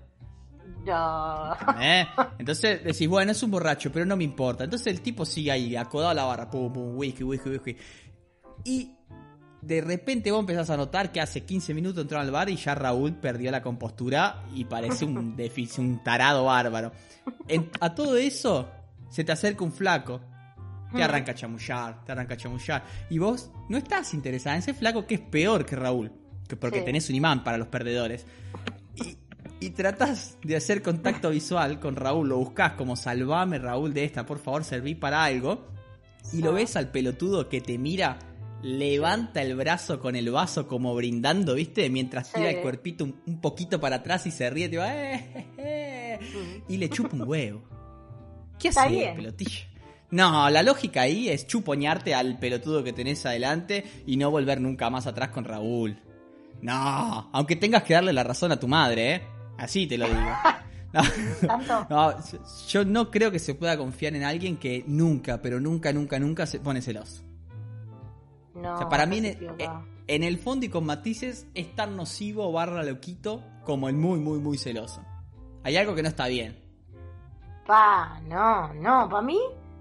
No. 0.84 1.52
¿Eh? 1.80 2.06
Entonces 2.38 2.84
decís, 2.84 3.08
bueno, 3.08 3.32
es 3.32 3.42
un 3.42 3.50
borracho, 3.50 3.90
pero 3.90 4.04
no 4.06 4.16
me 4.16 4.24
importa. 4.24 4.64
Entonces 4.64 4.86
el 4.88 5.00
tipo 5.00 5.24
sigue 5.24 5.50
ahí, 5.50 5.74
acodado 5.76 6.10
a 6.10 6.14
la 6.14 6.24
barra, 6.24 6.48
pum, 6.50 6.72
pum, 6.72 6.96
whisky, 6.96 7.24
whisky, 7.24 7.50
whisky. 7.50 7.76
Y 8.64 8.92
de 9.62 9.80
repente 9.80 10.30
vos 10.30 10.40
empezás 10.40 10.70
a 10.70 10.76
notar 10.76 11.10
que 11.10 11.20
hace 11.20 11.44
15 11.44 11.74
minutos 11.74 12.02
entró 12.02 12.20
al 12.20 12.30
bar 12.30 12.48
y 12.50 12.56
ya 12.56 12.74
Raúl 12.74 13.14
perdió 13.14 13.50
la 13.50 13.62
compostura 13.62 14.44
y 14.54 14.64
parece 14.64 15.04
un 15.04 15.36
un 15.78 16.04
tarado 16.04 16.44
bárbaro. 16.44 16.92
En- 17.48 17.70
a 17.80 17.94
todo 17.94 18.16
eso 18.16 18.70
se 19.10 19.24
te 19.24 19.32
acerca 19.32 19.64
un 19.64 19.72
flaco. 19.72 20.20
Te 20.92 20.98
Mm. 20.98 21.02
arranca 21.02 21.32
a 21.32 21.34
chamullar, 21.34 22.04
te 22.04 22.12
arranca 22.12 22.34
a 22.34 22.36
chamullar. 22.36 22.84
Y 23.10 23.18
vos 23.18 23.50
no 23.68 23.76
estás 23.76 24.14
interesada 24.14 24.54
en 24.54 24.60
ese 24.62 24.72
flaco 24.72 25.04
que 25.04 25.16
es 25.16 25.20
peor 25.20 25.66
que 25.66 25.74
Raúl. 25.74 26.12
que- 26.48 26.54
porque 26.54 26.78
Sí. 26.78 26.84
tenés 26.84 27.10
un 27.10 27.16
imán 27.16 27.42
para 27.42 27.58
los 27.58 27.66
perdedores. 27.66 28.24
Y, 29.60 29.70
tratás 29.70 30.36
de 30.42 30.56
hacer 30.56 30.82
contacto 30.82 31.30
visual 31.30 31.80
con 31.80 31.96
Raúl, 31.96 32.28
lo 32.28 32.36
buscás 32.38 32.72
como 32.72 32.94
salvame 32.96 33.58
Raúl 33.58 33.94
de 33.94 34.04
esta, 34.04 34.26
por 34.26 34.38
favor, 34.38 34.64
serví 34.64 34.94
para 34.94 35.24
algo. 35.24 35.66
Y 36.32 36.42
lo 36.42 36.52
ves 36.52 36.76
al 36.76 36.90
pelotudo 36.90 37.48
que 37.48 37.60
te 37.60 37.78
mira, 37.78 38.18
levanta 38.62 39.40
el 39.42 39.54
brazo 39.56 39.98
con 40.00 40.16
el 40.16 40.30
vaso 40.30 40.66
como 40.66 40.94
brindando, 40.94 41.54
¿viste? 41.54 41.88
Mientras 41.88 42.32
tira 42.32 42.50
el 42.50 42.60
cuerpito 42.62 43.04
un, 43.04 43.20
un 43.26 43.40
poquito 43.40 43.80
para 43.80 43.96
atrás 43.96 44.26
y 44.26 44.30
se 44.30 44.50
ríe, 44.50 44.68
te 44.68 44.76
va, 44.78 44.92
"Eh, 44.94 45.14
eh, 45.34 45.46
eh", 45.58 46.18
Mm. 46.20 46.72
y 46.72 46.76
le 46.78 46.88
chupa 46.90 47.14
un 47.14 47.22
huevo. 47.28 47.62
¿Qué 48.58 48.68
hace, 48.68 49.12
pelotillo? 49.16 49.60
No, 50.10 50.48
la 50.50 50.62
lógica 50.62 51.02
ahí 51.02 51.28
es 51.28 51.46
chupoñarte 51.46 52.14
al 52.14 52.38
pelotudo 52.38 52.82
que 52.84 52.92
tenés 52.92 53.24
adelante 53.26 53.84
y 54.06 54.16
no 54.16 54.30
volver 54.30 54.60
nunca 54.60 54.88
más 54.90 55.06
atrás 55.06 55.28
con 55.30 55.44
Raúl. 55.44 55.98
No, 56.62 57.28
aunque 57.32 57.56
tengas 57.56 57.82
que 57.82 57.94
darle 57.94 58.12
la 58.12 58.22
razón 58.24 58.50
a 58.52 58.58
tu 58.58 58.66
madre, 58.68 59.14
¿eh? 59.14 59.22
Así 59.58 59.86
te 59.86 59.98
lo 59.98 60.06
digo. 60.06 60.20
No, 60.92 61.02
¿Tanto? 61.46 61.86
no, 61.90 62.14
yo 62.68 62.84
no 62.84 63.10
creo 63.10 63.30
que 63.30 63.38
se 63.38 63.54
pueda 63.54 63.76
confiar 63.76 64.14
en 64.14 64.22
alguien 64.22 64.56
que 64.56 64.82
nunca, 64.86 65.42
pero 65.42 65.60
nunca, 65.60 65.92
nunca, 65.92 66.18
nunca 66.18 66.46
se 66.46 66.58
pone 66.60 66.80
celoso. 66.80 67.22
No. 68.54 68.74
O 68.76 68.78
sea, 68.78 68.88
para 68.88 69.04
mí, 69.04 69.18
en, 69.18 69.26
equivocado. 69.26 69.84
en 70.06 70.22
el 70.22 70.38
fondo 70.38 70.64
y 70.64 70.68
con 70.70 70.86
matices, 70.86 71.48
es 71.54 71.74
tan 71.74 71.96
nocivo 71.96 72.50
barra 72.50 72.82
loquito 72.82 73.42
como 73.64 73.90
el 73.90 73.96
muy, 73.96 74.18
muy, 74.20 74.38
muy 74.38 74.56
celoso. 74.56 75.02
Hay 75.64 75.76
algo 75.76 75.94
que 75.94 76.02
no 76.02 76.08
está 76.08 76.28
bien. 76.28 76.56
Pa, 77.66 78.20
no, 78.26 78.72
no, 78.74 79.08
para 79.10 79.22
mí 79.22 79.38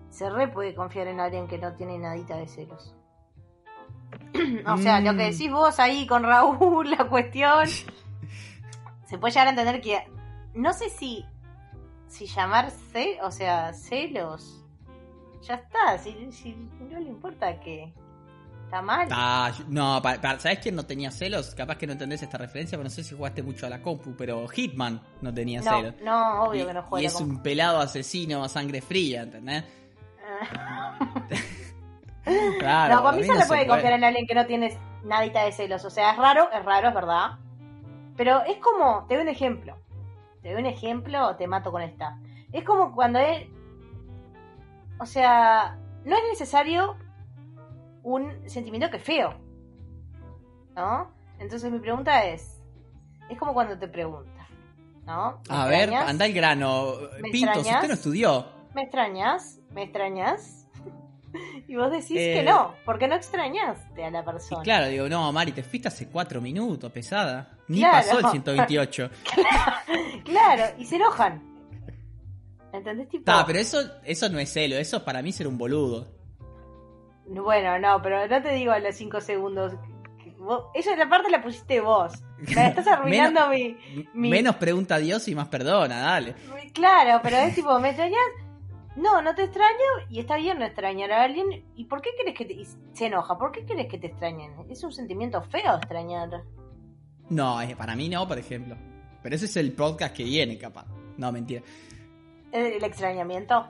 se 0.10 0.30
re 0.30 0.50
puede 0.50 0.74
confiar 0.76 1.08
en 1.08 1.20
alguien 1.22 1.48
que 1.48 1.60
no 1.60 1.72
tiene 1.76 1.98
nadita 1.98 2.36
de 2.36 2.48
celos. 2.48 2.94
o 4.68 4.78
sea, 4.78 5.00
lo 5.00 5.12
que 5.16 5.28
Mm. 5.28 5.32
decís 5.32 5.52
vos 5.52 5.80
ahí 5.80 6.06
con 6.08 6.24
Raúl, 6.24 6.90
la 6.98 7.08
cuestión, 7.08 7.70
se 9.06 9.18
puede 9.18 9.34
llegar 9.34 9.48
a 9.48 9.50
entender 9.52 9.82
que 9.82 10.00
no 10.54 10.74
sé 10.74 10.90
si 10.90 11.26
si 12.08 12.28
llamarse, 12.28 13.18
o 13.24 13.32
sea, 13.32 13.74
celos, 13.74 14.64
ya 15.42 15.56
está, 15.56 15.98
si, 15.98 16.32
si 16.32 16.56
no 16.80 17.00
le 17.00 17.10
importa 17.10 17.60
que 17.60 17.92
está 18.66 18.82
mal. 18.82 19.08
Ah, 19.12 19.52
no, 19.68 20.02
pa- 20.02 20.22
pa- 20.22 20.40
¿sabes 20.40 20.60
quién 20.60 20.76
no 20.76 20.86
tenía 20.86 21.12
celos? 21.12 21.54
Capaz 21.56 21.78
que 21.78 21.88
no 21.88 21.94
entendés 21.94 22.22
esta 22.24 22.38
referencia, 22.38 22.78
pero 22.78 22.84
no 22.86 22.90
sé 22.90 23.04
si 23.04 23.16
jugaste 23.16 23.42
mucho 23.44 23.66
a 23.66 23.70
la 23.70 23.82
compu, 23.82 24.16
pero 24.16 24.48
Hitman 24.48 25.02
no 25.22 25.34
tenía 25.34 25.62
no, 25.62 25.72
celos. 25.72 25.96
no, 26.04 26.44
obvio 26.44 26.64
y, 26.64 26.68
que 26.68 26.74
no 26.74 26.80
y 26.80 26.84
juega. 26.84 27.08
es 27.08 27.16
un 27.20 27.42
pelado 27.44 27.80
asesino 27.82 28.44
a 28.44 28.50
sangre 28.50 28.82
fría, 28.82 29.24
¿entendés? 29.24 29.64
Claro, 32.60 32.96
no, 32.96 33.04
para 33.04 33.18
mí 33.18 33.24
se 33.24 33.30
no 33.30 33.36
le 33.36 33.46
puede 33.46 33.68
confiar 33.68 33.94
en 33.94 34.04
alguien 34.04 34.26
que 34.26 34.34
no 34.34 34.46
tiene 34.48 34.76
nadita 35.04 35.44
de 35.46 35.52
celos. 35.52 35.86
O 35.86 35.92
sea, 35.92 36.12
es 36.12 36.18
raro, 36.18 36.50
es 36.52 36.66
raro, 36.66 36.88
es 36.90 36.96
verdad. 36.96 37.38
Pero 38.16 38.44
es 38.44 38.58
como, 38.58 39.06
te 39.08 39.16
doy 39.16 39.24
un 39.24 39.30
ejemplo. 39.30 39.76
Te 40.42 40.52
doy 40.52 40.62
un 40.62 40.68
ejemplo 40.68 41.28
o 41.28 41.36
te 41.36 41.48
mato 41.48 41.72
con 41.72 41.82
esta. 41.82 42.20
Es 42.52 42.64
como 42.64 42.94
cuando 42.94 43.20
él. 43.20 43.52
O 45.00 45.06
sea, 45.06 45.78
no 46.06 46.16
es 46.16 46.24
necesario 46.30 46.96
un 48.04 48.48
sentimiento 48.50 48.90
que 48.90 48.98
es 48.98 49.04
feo. 49.04 49.34
¿No? 50.76 51.12
Entonces 51.40 51.72
mi 51.72 51.80
pregunta 51.80 52.26
es. 52.26 52.62
Es 53.30 53.38
como 53.38 53.54
cuando 53.54 53.78
te 53.78 53.88
preguntan. 53.88 54.46
¿No? 55.06 55.40
¿Me 55.50 55.56
A 55.56 55.66
ver, 55.66 55.94
anda 55.94 56.26
el 56.26 56.34
grano. 56.34 56.94
¿Me 57.22 57.30
Pinto, 57.30 57.54
si 57.54 57.60
extrañas? 57.60 57.76
usted 57.76 57.88
no 57.88 57.94
estudió. 57.94 58.46
¿Me 58.74 58.84
extrañas? 58.84 59.60
¿Me 59.72 59.84
extrañas? 59.84 60.65
Y 61.68 61.76
vos 61.76 61.92
decís 61.92 62.18
Eh, 62.18 62.34
que 62.36 62.44
no, 62.44 62.74
porque 62.86 63.08
no 63.08 63.16
extrañaste 63.16 64.04
a 64.06 64.12
la 64.12 64.20
Y 64.22 64.24
persona. 64.24 64.62
claro, 64.64 64.88
digo, 64.88 65.10
no, 65.10 65.32
Mari, 65.32 65.52
te 65.52 65.64
fuiste 65.64 65.88
hace 65.88 66.08
cuatro 66.08 66.42
minutos, 66.42 66.92
pesada. 66.92 67.58
Ni 67.68 67.80
Claro. 67.80 67.96
pasó 67.98 68.20
el 68.20 68.26
128. 68.32 69.10
Claro, 70.26 70.64
y 70.78 70.86
se 70.86 70.96
enojan. 70.96 71.42
¿Entendés? 72.74 73.08
Tipo, 73.10 73.20
Está, 73.32 73.46
pero 73.46 73.60
eso, 73.60 73.80
eso 74.04 74.28
no 74.30 74.38
es 74.40 74.52
celo, 74.52 74.76
eso 74.76 74.98
es 74.98 75.04
para 75.04 75.22
mí 75.22 75.32
ser 75.32 75.48
un 75.48 75.58
boludo. 75.58 76.08
Bueno, 77.28 77.80
no, 77.80 78.02
pero 78.02 78.28
no 78.28 78.42
te 78.42 78.50
digo 78.54 78.72
a 78.72 78.80
los 78.80 78.96
5 78.96 79.22
segundos. 79.22 79.74
vos- 80.38 80.66
Esa 80.74 80.96
la 80.96 81.08
parte 81.10 81.30
la 81.30 81.42
pusiste 81.42 81.80
vos. 81.80 82.14
Me 82.56 82.68
estás 82.68 82.86
arruinando 82.88 83.48
mi, 83.50 83.78
mi- 84.14 84.30
Menos 84.30 84.56
pregunta 84.58 84.96
a 84.96 85.00
Dios 85.00 85.28
y 85.28 85.36
más 85.36 85.48
perdona, 85.48 86.00
dale. 86.02 86.36
Claro, 86.74 87.20
pero 87.24 87.38
es 87.38 87.56
tipo, 87.56 87.80
¿me 87.80 87.90
extrañas? 87.90 88.20
No, 88.96 89.22
no 89.22 89.36
te 89.36 89.44
extraño 89.44 90.08
y 90.10 90.20
está 90.20 90.38
bien 90.38 90.58
no 90.60 90.66
extrañar 90.66 91.12
a 91.12 91.24
alguien. 91.24 91.66
¿Y 91.76 91.86
por 91.86 92.02
qué 92.02 92.12
querés 92.18 92.34
que 92.38 92.46
te... 92.46 92.66
se 92.94 93.06
enoja? 93.08 93.38
¿Por 93.38 93.52
qué 93.52 93.66
querés 93.66 93.88
que 93.88 93.98
te 93.98 94.08
extrañen? 94.08 94.54
Es 94.70 94.84
un 94.84 94.92
sentimiento 94.94 95.42
feo 95.42 95.76
extrañar. 95.76 96.44
No, 97.30 97.58
para 97.78 97.96
mí 97.96 98.08
no, 98.10 98.28
por 98.28 98.38
ejemplo. 98.38 98.76
Pero 99.22 99.36
ese 99.36 99.46
es 99.46 99.58
el 99.58 99.74
podcast 99.74 100.16
que 100.16 100.24
viene, 100.24 100.58
capaz. 100.58 100.86
No, 101.18 101.32
mentira. 101.32 101.62
El, 102.52 102.66
el 102.74 102.84
extrañamiento. 102.84 103.68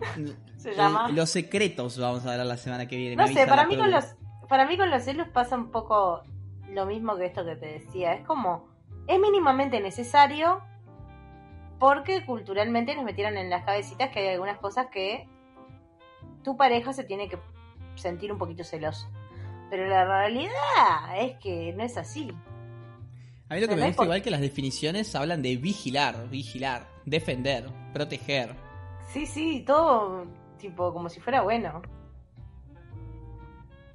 Se 0.56 0.70
El- 0.70 0.76
llama. 0.76 1.08
los 1.08 1.30
secretos 1.30 1.98
vamos 1.98 2.24
a 2.26 2.32
hablar 2.32 2.46
la 2.46 2.56
semana 2.56 2.86
que 2.86 2.96
viene. 2.96 3.16
No 3.16 3.26
me 3.26 3.32
sé, 3.34 3.46
para 3.46 3.66
mí 3.66 3.76
con 3.76 3.90
los 3.90 4.04
para 4.48 4.64
mí 4.66 4.76
con 4.76 4.90
los 4.90 5.02
celos 5.02 5.28
pasa 5.28 5.56
un 5.56 5.70
poco 5.70 6.22
lo 6.70 6.86
mismo 6.86 7.16
que 7.16 7.26
esto 7.26 7.44
que 7.44 7.56
te 7.56 7.66
decía. 7.66 8.14
Es 8.14 8.24
como 8.26 8.68
es 9.08 9.18
mínimamente 9.20 9.80
necesario 9.80 10.60
porque 11.78 12.24
culturalmente 12.24 12.94
nos 12.94 13.04
metieron 13.04 13.36
en 13.36 13.50
las 13.50 13.64
cabecitas 13.64 14.10
que 14.10 14.20
hay 14.20 14.28
algunas 14.28 14.58
cosas 14.58 14.86
que 14.90 15.28
tu 16.42 16.56
pareja 16.56 16.92
se 16.92 17.04
tiene 17.04 17.28
que 17.28 17.38
sentir 17.96 18.32
un 18.32 18.38
poquito 18.38 18.64
celoso. 18.64 19.08
Pero 19.68 19.86
la 19.88 20.04
realidad 20.04 21.18
es 21.18 21.36
que 21.38 21.72
no 21.72 21.82
es 21.82 21.96
así. 21.96 22.32
A 23.48 23.54
mí 23.54 23.60
lo 23.60 23.68
que 23.68 23.76
me 23.76 23.86
gusta 23.86 24.04
igual 24.04 24.22
que 24.22 24.30
las 24.30 24.40
definiciones 24.40 25.14
hablan 25.14 25.42
de 25.42 25.56
vigilar, 25.56 26.28
vigilar, 26.28 26.86
defender, 27.04 27.68
proteger. 27.92 28.54
Sí, 29.08 29.26
sí, 29.26 29.64
todo 29.66 30.26
tipo 30.58 30.92
como 30.92 31.08
si 31.08 31.20
fuera 31.20 31.42
bueno. 31.42 31.82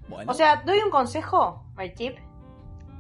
Bueno, 0.08 0.32
O 0.32 0.34
sea, 0.34 0.62
doy 0.66 0.80
un 0.80 0.90
consejo, 0.90 1.66
my 1.78 1.90
tip. 1.94 2.18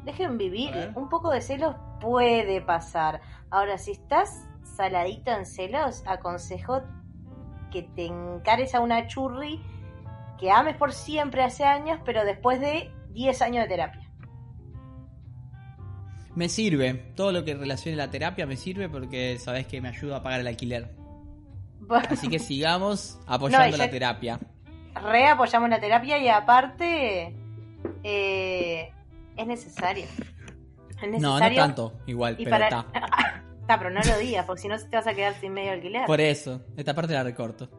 Dejen 0.06 0.38
vivir. 0.38 0.92
Un 0.96 1.10
poco 1.10 1.30
de 1.30 1.42
celos 1.42 1.76
puede 2.00 2.62
pasar. 2.62 3.22
Ahora, 3.50 3.78
si 3.78 3.92
estás 3.92 4.48
saladito 4.76 5.32
en 5.32 5.46
celos, 5.46 6.04
aconsejo 6.08 6.82
que 7.72 7.84
te 7.84 8.06
encares 8.06 8.76
a 8.76 8.80
una 8.82 9.08
churri 9.08 9.62
que 10.40 10.52
ames 10.52 10.76
por 10.76 10.92
siempre 10.94 11.44
hace 11.44 11.64
años, 11.64 12.00
pero 12.04 12.26
después 12.26 12.60
de 12.60 12.92
10 13.12 13.42
años 13.44 13.64
de 13.64 13.70
terapia. 13.70 14.02
me 16.36 16.50
sirve. 16.50 16.94
Todo 17.16 17.32
lo 17.32 17.44
que 17.44 17.54
relacione 17.56 17.98
la 17.98 18.10
terapia 18.10 18.46
me 18.46 18.56
sirve 18.56 18.90
porque 18.90 19.38
sabes 19.38 19.68
que 19.68 19.82
me 19.82 19.90
ayuda 19.90 20.18
a 20.18 20.24
pagar 20.24 20.40
el 20.40 20.48
alquiler. 20.48 20.96
Así 22.10 22.28
que 22.30 22.40
sigamos 22.40 23.20
apoyando 23.28 23.70
No, 23.70 23.78
la 23.78 23.90
terapia. 23.90 24.40
Re 24.96 25.28
apoyamos 25.28 25.70
la 25.70 25.80
terapia 25.80 26.18
y 26.20 26.28
aparte 26.30 27.36
eh, 28.04 28.92
es 29.36 29.48
necesario. 29.48 30.06
Es 30.06 31.10
necesario. 31.10 31.20
No, 31.20 31.40
no 31.40 31.56
tanto, 31.56 31.94
igual, 32.08 32.36
Y 32.40 32.46
pero 32.46 32.58
para... 32.58 32.68
está. 32.68 32.86
Está, 33.62 33.78
pero 33.78 33.90
no 33.90 34.02
lo 34.02 34.18
digas, 34.18 34.46
porque 34.46 34.62
si 34.64 34.68
no 34.68 34.78
te 34.78 34.96
vas 34.96 35.08
a 35.08 35.14
quedar 35.14 35.34
sin 35.40 35.54
medio 35.54 35.72
alquiler. 35.72 36.06
Por 36.06 36.20
eso, 36.20 36.62
esta 36.76 36.94
parte 36.94 37.14
la 37.14 37.24
recorto. 37.24 37.70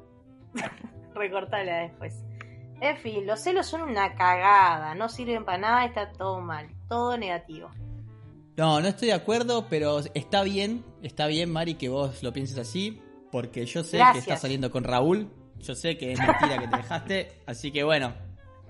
Recortala 1.15 1.79
después. 1.79 2.15
En 2.81 2.97
fin, 2.97 3.27
los 3.27 3.41
celos 3.41 3.67
son 3.67 3.83
una 3.83 4.15
cagada, 4.15 4.95
no 4.95 5.09
sirven 5.09 5.45
para 5.45 5.59
nada, 5.59 5.85
está 5.85 6.11
todo 6.13 6.41
mal, 6.41 6.69
todo 6.89 7.17
negativo. 7.17 7.71
No, 8.57 8.81
no 8.81 8.89
estoy 8.89 9.09
de 9.09 9.15
acuerdo, 9.15 9.67
pero 9.71 10.01
está 10.15 10.43
bien, 10.43 10.85
está 11.03 11.27
bien, 11.27 11.53
Mari, 11.53 11.75
que 11.75 11.89
vos 11.89 12.23
lo 12.23 12.33
pienses 12.33 12.59
así, 12.59 13.01
porque 13.31 13.67
yo 13.67 13.85
sé 13.85 13.99
Gracias. 13.99 14.15
que 14.15 14.31
estás 14.31 14.41
saliendo 14.43 14.71
con 14.71 14.85
Raúl, 14.85 15.31
yo 15.59 15.75
sé 15.75 15.97
que 15.97 16.13
es 16.13 16.19
mentira 16.19 16.59
que 16.59 16.69
te 16.69 16.77
dejaste, 16.77 17.33
así 17.47 17.71
que 17.71 17.85
bueno, 17.85 18.13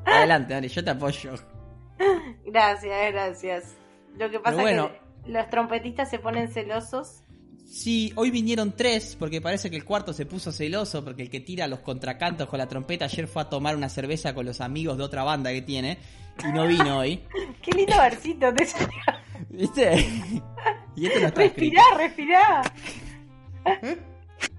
adelante, 0.05 0.55
Mari, 0.55 0.69
yo 0.69 0.85
te 0.85 0.91
apoyo. 0.91 1.33
Gracias, 2.45 3.13
gracias. 3.13 3.77
Lo 4.19 4.31
que 4.31 4.41
pasa 4.41 4.57
Pero 4.57 4.63
bueno. 4.63 4.87
es 4.87 4.93
que 4.93 5.02
los 5.27 5.51
trompetistas 5.51 6.11
se 6.11 6.19
ponen 6.19 6.49
celosos. 6.49 7.23
Sí, 7.67 8.13
hoy 8.17 8.31
vinieron 8.31 8.73
tres, 8.77 9.17
porque 9.19 9.41
parece 9.41 9.71
que 9.71 9.77
el 9.77 9.85
cuarto 9.85 10.13
se 10.13 10.27
puso 10.27 10.53
celoso, 10.53 11.03
porque 11.05 11.23
el 11.23 11.31
que 11.31 11.41
tira 11.41 11.67
los 11.69 11.79
contracantos 11.81 12.49
con 12.49 12.59
la 12.59 12.69
trompeta 12.69 13.07
ayer 13.07 13.27
fue 13.27 13.43
a 13.43 13.49
tomar 13.49 13.77
una 13.77 13.89
cerveza 13.89 14.35
con 14.35 14.45
los 14.45 14.61
amigos 14.61 14.99
de 14.99 15.05
otra 15.05 15.23
banda 15.25 15.51
que 15.53 15.63
tiene, 15.63 15.97
y 16.47 16.53
no 16.53 16.67
vino 16.67 16.99
hoy. 16.99 17.23
Qué 17.63 17.73
lindo 17.73 17.97
versito 17.97 18.53
te. 18.55 18.67
¿Viste? 19.51 20.07
Y 20.95 21.07
esto 21.07 21.21
no 21.21 21.27
está 21.29 21.45
escrito. 21.45 21.81
Respirá, 21.97 22.63
respirá. 23.65 24.05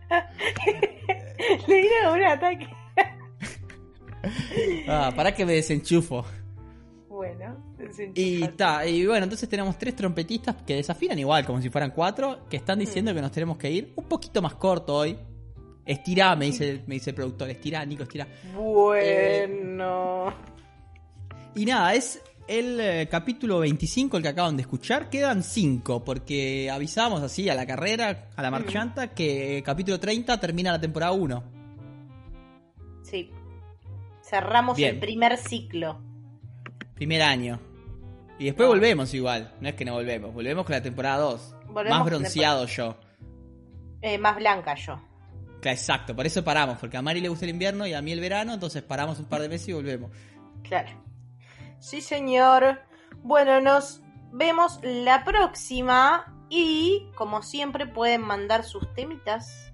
Le 1.67 1.81
dieron 1.81 2.17
un 2.17 2.23
ataque. 2.25 2.67
Ah, 4.87 5.11
para 5.15 5.31
que 5.35 5.45
me 5.45 5.53
desenchufo. 5.53 6.25
Bueno, 7.23 7.55
Y 8.15 8.45
ta, 8.49 8.85
y 8.85 9.05
bueno, 9.05 9.23
entonces 9.23 9.47
tenemos 9.47 9.77
tres 9.77 9.95
trompetistas 9.95 10.57
que 10.65 10.75
desafinan 10.75 11.17
igual, 11.17 11.45
como 11.45 11.61
si 11.61 11.69
fueran 11.69 11.91
cuatro, 11.91 12.39
que 12.49 12.57
están 12.57 12.79
diciendo 12.79 13.13
que 13.13 13.21
nos 13.21 13.31
tenemos 13.31 13.57
que 13.57 13.71
ir 13.71 13.93
un 13.95 14.03
poquito 14.05 14.41
más 14.41 14.55
corto 14.55 14.95
hoy. 14.95 15.17
Estirá, 15.85 16.35
me 16.35 16.45
dice, 16.45 16.83
me 16.85 16.95
dice 16.95 17.11
el 17.11 17.15
productor, 17.15 17.49
estirá, 17.49 17.85
Nico, 17.85 18.03
estirá. 18.03 18.27
Bueno. 18.53 20.33
Y 21.55 21.65
nada, 21.65 21.93
es 21.93 22.21
el 22.47 22.79
eh, 22.81 23.07
capítulo 23.09 23.59
25, 23.59 24.17
el 24.17 24.23
que 24.23 24.29
acaban 24.29 24.57
de 24.57 24.63
escuchar, 24.63 25.09
quedan 25.09 25.43
5, 25.43 26.03
porque 26.03 26.69
avisamos 26.69 27.21
así 27.21 27.47
a 27.47 27.55
la 27.55 27.65
carrera, 27.65 28.27
a 28.35 28.41
la 28.41 28.51
marchanta, 28.51 29.13
que 29.13 29.63
capítulo 29.65 29.97
30 29.97 30.39
termina 30.41 30.73
la 30.73 30.81
temporada 30.81 31.13
1. 31.13 31.43
Sí. 33.03 33.31
Cerramos 34.21 34.75
Bien. 34.75 34.95
el 34.95 34.99
primer 34.99 35.37
ciclo. 35.37 36.12
Primer 37.03 37.21
año. 37.21 37.59
Y 38.39 38.45
después 38.45 38.65
No. 38.65 38.73
volvemos 38.75 39.13
igual, 39.13 39.53
no 39.59 39.67
es 39.67 39.75
que 39.75 39.83
no 39.83 39.91
volvemos, 39.91 40.33
volvemos 40.33 40.65
con 40.65 40.71
la 40.73 40.81
temporada 40.81 41.17
2. 41.17 41.55
Volvemos 41.67 41.89
Más 41.99 42.05
bronceado 42.05 42.65
yo. 42.65 42.95
Eh, 44.01 44.17
más 44.17 44.37
blanca 44.37 44.73
yo. 44.75 45.01
Claro, 45.59 45.77
Exacto, 45.77 46.15
por 46.15 46.25
eso 46.25 46.45
paramos, 46.45 46.77
porque 46.77 46.95
a 46.95 47.01
Mari 47.01 47.19
le 47.19 47.27
gusta 47.27 47.43
el 47.43 47.51
invierno 47.51 47.85
y 47.85 47.93
a 47.93 48.01
mí 48.01 48.13
el 48.13 48.21
verano, 48.21 48.53
entonces 48.53 48.83
paramos 48.83 49.19
un 49.19 49.25
par 49.25 49.41
de 49.41 49.49
meses 49.49 49.67
y 49.67 49.73
volvemos. 49.73 50.11
Claro. 50.63 50.91
Sí, 51.79 51.99
señor. 51.99 52.79
Bueno, 53.21 53.59
nos 53.59 54.01
vemos 54.31 54.79
la 54.81 55.25
próxima. 55.25 56.45
Y, 56.49 57.09
como 57.15 57.41
siempre, 57.41 57.85
pueden 57.85 58.21
mandar 58.21 58.63
sus 58.63 58.93
temitas. 58.93 59.73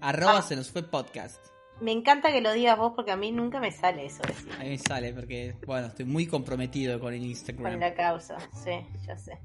Arroba 0.00 0.38
Ah. 0.38 0.42
se 0.42 0.56
nos 0.56 0.72
fue 0.72 0.82
podcast. 0.82 1.38
Me 1.80 1.92
encanta 1.92 2.32
que 2.32 2.40
lo 2.40 2.52
digas 2.52 2.78
vos 2.78 2.92
porque 2.96 3.10
a 3.12 3.16
mí 3.16 3.32
nunca 3.32 3.60
me 3.60 3.70
sale 3.70 4.06
eso 4.06 4.22
decir. 4.26 4.50
A 4.54 4.62
mí 4.62 4.70
me 4.70 4.78
sale 4.78 5.12
porque, 5.12 5.56
bueno, 5.66 5.88
estoy 5.88 6.06
muy 6.06 6.26
comprometido 6.26 6.98
con 6.98 7.12
el 7.12 7.22
Instagram. 7.22 7.72
Con 7.72 7.80
la 7.80 7.94
causa. 7.94 8.38
Sí, 8.52 8.70
ya 9.06 9.16
sé. 9.18 9.38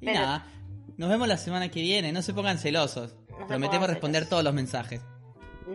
Y 0.00 0.06
pero- 0.06 0.20
nada, 0.20 0.46
nos 0.96 1.08
vemos 1.08 1.28
la 1.28 1.36
semana 1.36 1.68
que 1.70 1.80
viene, 1.80 2.10
no 2.12 2.22
se 2.22 2.34
pongan 2.34 2.58
celosos. 2.58 3.10
se 3.28 3.44
Prometemos 3.46 3.86
responder 3.88 4.22
celosos. 4.22 4.28
todos 4.30 4.44
los 4.44 4.54
mensajes. 4.54 5.00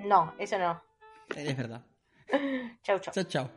No, 0.05 0.33
eso 0.37 0.57
no. 0.59 0.81
Es 1.35 1.55
verdad. 1.55 1.85
Chau, 2.83 2.99
chau. 2.99 3.13
Chao, 3.13 3.23
chao. 3.23 3.49